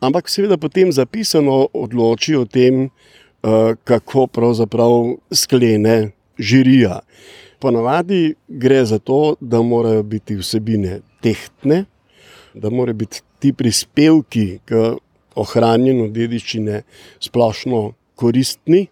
Ampak 0.04 0.28
seveda 0.28 0.60
potem 0.60 0.92
zapisano 0.92 1.72
odloči 1.72 2.36
o 2.36 2.44
tem, 2.44 2.90
uh, 2.90 3.72
kako 3.88 4.28
pravzaprav 4.28 5.16
sklene 5.32 6.12
žirija. 6.36 7.00
Ponavadi 7.64 8.36
gre 8.48 8.84
za 8.86 9.00
to, 9.00 9.38
da 9.40 9.62
morajo 9.64 10.04
biti 10.04 10.36
vsebine 10.36 11.00
tehtne, 11.24 11.86
da 12.54 12.70
morajo 12.70 13.00
biti 13.00 13.24
ti 13.40 13.54
prispevki 13.56 14.60
k 14.68 14.84
ohranjanju 15.40 16.12
dediščine 16.12 16.84
splošno 17.24 17.94
koristni, 18.20 18.90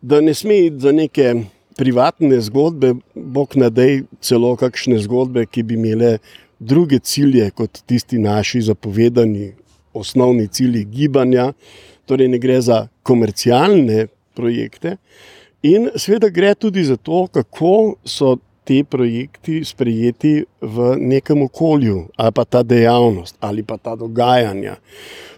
da 0.00 0.22
ne 0.22 0.34
sme 0.34 0.60
iti 0.68 0.86
za 0.86 0.94
neke 0.94 1.34
privatne 1.78 2.38
zgodbe, 2.46 2.94
bog 3.14 3.58
nadej 3.58 4.04
celo 4.22 4.54
kakšne 4.56 5.02
zgodbe, 5.02 5.48
ki 5.50 5.66
bi 5.66 5.74
imele 5.74 6.18
druge 6.58 7.02
cilje 7.02 7.50
kot 7.50 7.82
tisti 7.86 8.22
naši 8.22 8.62
zapovedani 8.70 9.56
osnovni 9.98 10.48
cilji 10.48 10.84
gibanja, 10.84 11.52
torej 12.06 12.28
ne 12.28 12.38
gre 12.38 12.60
za 12.64 12.86
komercialne 13.02 14.06
projekte. 14.34 14.96
In 15.66 15.90
seveda 15.96 16.30
gre 16.30 16.54
tudi 16.54 16.84
za 16.86 16.96
to, 16.96 17.26
kako 17.32 17.96
so 18.04 18.36
ti 18.68 18.84
projekti 18.84 19.64
sprejeti 19.64 20.44
v 20.60 20.94
nekem 21.00 21.42
okolju, 21.42 22.08
ali 22.16 22.32
pa 22.32 22.44
ta 22.44 22.62
dejavnost, 22.62 23.36
ali 23.40 23.62
pa 23.62 23.76
ta 23.76 23.96
dogajanja. 23.96 24.76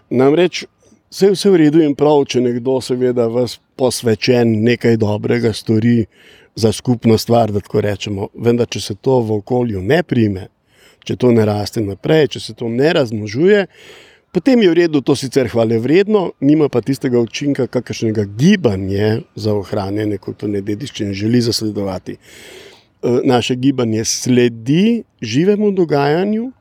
Namreč 0.09 0.65
vse 1.09 1.25
je 1.25 1.31
vse 1.31 1.49
v 1.49 1.61
redu 1.63 1.81
in 1.83 1.95
prav, 1.95 2.25
če 2.27 2.41
nekdo, 2.43 2.81
seveda, 2.83 3.27
vas 3.31 3.57
posvečen 3.79 4.51
nekaj 4.63 4.97
dobrega 4.99 5.53
stori 5.53 6.05
za 6.55 6.71
skupno 6.71 7.17
stvar, 7.17 7.51
da 7.51 7.63
tako 7.63 7.81
rečemo. 7.81 8.27
Vendar, 8.35 8.67
če 8.67 8.81
se 8.81 8.95
to 8.95 9.21
v 9.23 9.39
okolju 9.39 9.81
ne 9.81 10.03
prime, 10.03 10.47
če 11.07 11.15
to 11.15 11.31
ne 11.31 11.45
raste 11.47 11.81
naprej, 11.81 12.33
če 12.35 12.39
se 12.39 12.53
to 12.53 12.69
ne 12.69 12.93
razmnožuje, 12.93 13.65
potem 14.31 14.61
je 14.63 14.69
v 14.69 14.77
redu, 14.83 15.01
to 15.01 15.15
sicer 15.15 15.49
hvale 15.51 15.79
vredno, 15.79 16.31
nima 16.39 16.69
pa 16.69 16.81
tistega 16.81 17.19
učinka, 17.19 17.67
kakršnega 17.67 18.25
gibanje 18.25 19.21
za 19.35 19.53
ohranjanje 19.53 20.17
kulturne 20.17 20.61
dediščine 20.61 21.13
želi 21.13 21.41
zasledovati. 21.41 22.15
E, 22.15 22.17
naše 23.23 23.55
gibanje 23.55 24.05
sledi 24.05 25.03
živemu 25.21 25.71
dogajanju, 25.71 26.51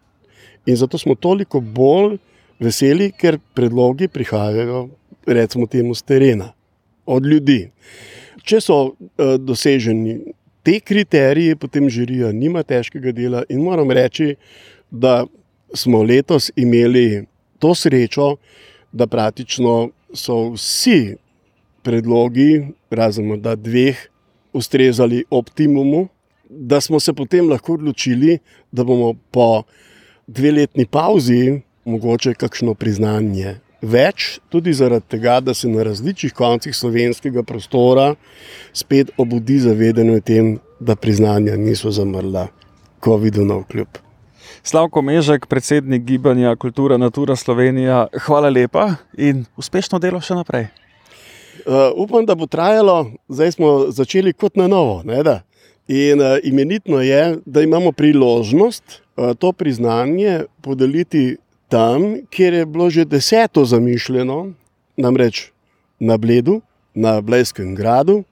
in 0.66 0.76
zato 0.76 0.98
smo 0.98 1.14
toliko 1.14 1.60
bolj 1.60 2.18
veseli, 2.60 3.10
ker 3.12 3.38
predlogi 3.54 4.08
prihajajo, 4.08 4.88
recimo, 5.26 5.66
temu 5.66 5.94
z 5.94 6.02
terena, 6.02 6.52
od 7.06 7.26
ljudi. 7.26 7.70
Če 8.44 8.60
so 8.60 8.76
uh, 8.84 9.34
doseženi 9.40 10.18
ti 10.64 10.78
kriteriji, 10.80 11.56
potem 11.56 11.88
žirija 11.90 12.32
nima 12.32 12.62
težkega 12.62 13.12
dela. 13.16 13.42
In 13.48 13.64
moram 13.64 13.90
reči, 13.90 14.34
da 14.90 15.24
smo 15.74 16.02
letos 16.02 16.50
imeli 16.56 17.24
to 17.60 17.74
srečo, 17.76 18.34
da 18.92 19.06
praktično 19.06 19.90
so 20.16 20.50
vsi 20.56 21.14
predlogi, 21.82 22.66
razen 22.90 23.36
da 23.40 23.54
dveh, 23.56 23.96
ustrezali 24.52 25.24
optimumu. 25.30 26.08
Da 26.50 26.80
smo 26.80 26.98
se 27.00 27.12
potem 27.14 27.48
lahko 27.48 27.76
odločili, 27.78 28.38
da 28.72 28.84
bomo 28.84 29.14
po 29.30 29.62
dveletni 30.26 30.86
pauzi 30.86 31.60
mogoče 31.84 32.34
kakšno 32.34 32.74
priznanje. 32.74 33.60
Več 33.80 34.40
tudi 34.52 34.74
zaradi 34.76 35.14
tega, 35.14 35.38
da 35.40 35.54
se 35.54 35.68
na 35.68 35.86
različnih 35.86 36.34
koncih 36.36 36.76
slovenskega 36.76 37.42
prostora 37.46 38.14
spet 38.72 39.14
obudi 39.16 39.60
zavedanje 39.62 40.18
o 40.18 40.20
tem, 40.20 40.52
da 40.80 40.96
priznanja 40.96 41.56
niso 41.56 41.90
zamrla, 41.90 42.48
ko 43.00 43.16
vidijo 43.16 43.46
na 43.46 43.62
vkljub. 43.62 44.09
Slavko 44.62 45.02
Mežek, 45.02 45.46
predsednik 45.46 46.02
gibanja 46.04 46.56
Kultura 46.56 46.98
Natura 46.98 47.36
Slovenija, 47.36 48.06
hvala 48.26 48.48
lepa 48.48 48.90
in 49.16 49.46
uspešno 49.56 49.98
delo 49.98 50.20
še 50.20 50.36
naprej. 50.36 50.66
Uh, 51.64 51.88
upam, 51.96 52.26
da 52.28 52.36
bo 52.36 52.44
trajalo, 52.46 53.12
zdaj 53.28 53.56
smo 53.56 53.70
začeli 53.88 54.32
kot 54.36 54.60
na 54.60 54.68
novo. 54.68 55.00
In 55.88 56.20
uh, 56.20 56.36
imenitno 56.44 57.00
je, 57.00 57.38
da 57.46 57.62
imamo 57.64 57.92
priložnost 57.92 58.84
uh, 59.16 59.32
to 59.32 59.52
priznanje 59.52 60.44
podeliti 60.60 61.38
tam, 61.68 62.20
kjer 62.30 62.60
je 62.60 62.66
bilo 62.66 62.90
že 62.90 63.04
deseto 63.04 63.64
zamišljeno, 63.64 64.52
namreč 64.96 65.50
na 66.00 66.16
Bledu, 66.20 66.60
na 66.94 67.20
Blejskem 67.20 67.74
gradu, 67.74 68.24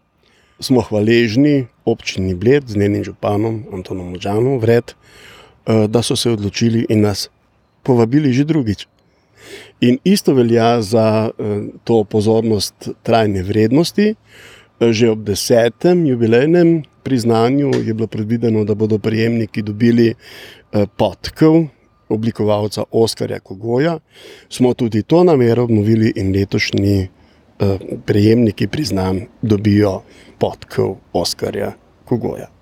smo 0.61 0.85
hvaležni 0.85 1.67
občini 1.85 2.35
Bled 2.35 2.69
z 2.69 2.77
njenim 2.77 3.05
županom 3.05 3.64
Antonom 3.73 4.12
Možanom, 4.12 4.59
vred, 4.61 4.93
da 5.68 6.02
so 6.02 6.16
se 6.16 6.31
odločili 6.31 6.87
in 6.88 7.00
nas 7.04 7.28
povabili 7.83 8.33
že 8.33 8.44
drugič. 8.44 8.87
In 9.81 9.98
isto 10.04 10.35
velja 10.35 10.83
za 10.83 11.31
eh, 11.31 11.62
to 11.85 12.04
pozornost 12.04 12.88
trajne 13.02 13.42
vrednosti. 13.42 14.14
Eh, 14.81 14.92
že 14.92 15.11
ob 15.11 15.24
desetem 15.26 16.07
jubilejnem 16.07 16.83
priznanju 17.02 17.70
je 17.85 17.94
bilo 17.94 18.07
predvideno, 18.07 18.64
da 18.64 18.74
bodo 18.74 18.98
prejemniki 18.98 19.62
dobili 19.62 20.14
podkov, 20.96 21.64
oblikovalca 22.09 22.85
Oskarja 22.90 23.40
Kogoja, 23.40 23.98
smo 24.48 24.74
tudi 24.74 25.02
to 25.02 25.24
namero 25.24 25.64
obnovili 25.64 26.12
in 26.16 26.33
letošnji 26.37 26.98
eh, 27.00 27.78
prejemniki 28.07 28.66
priznanj 28.66 29.24
dobijo 29.42 30.02
podkov 30.38 30.96
Oskarja 31.12 31.72
Kogoja. 32.04 32.58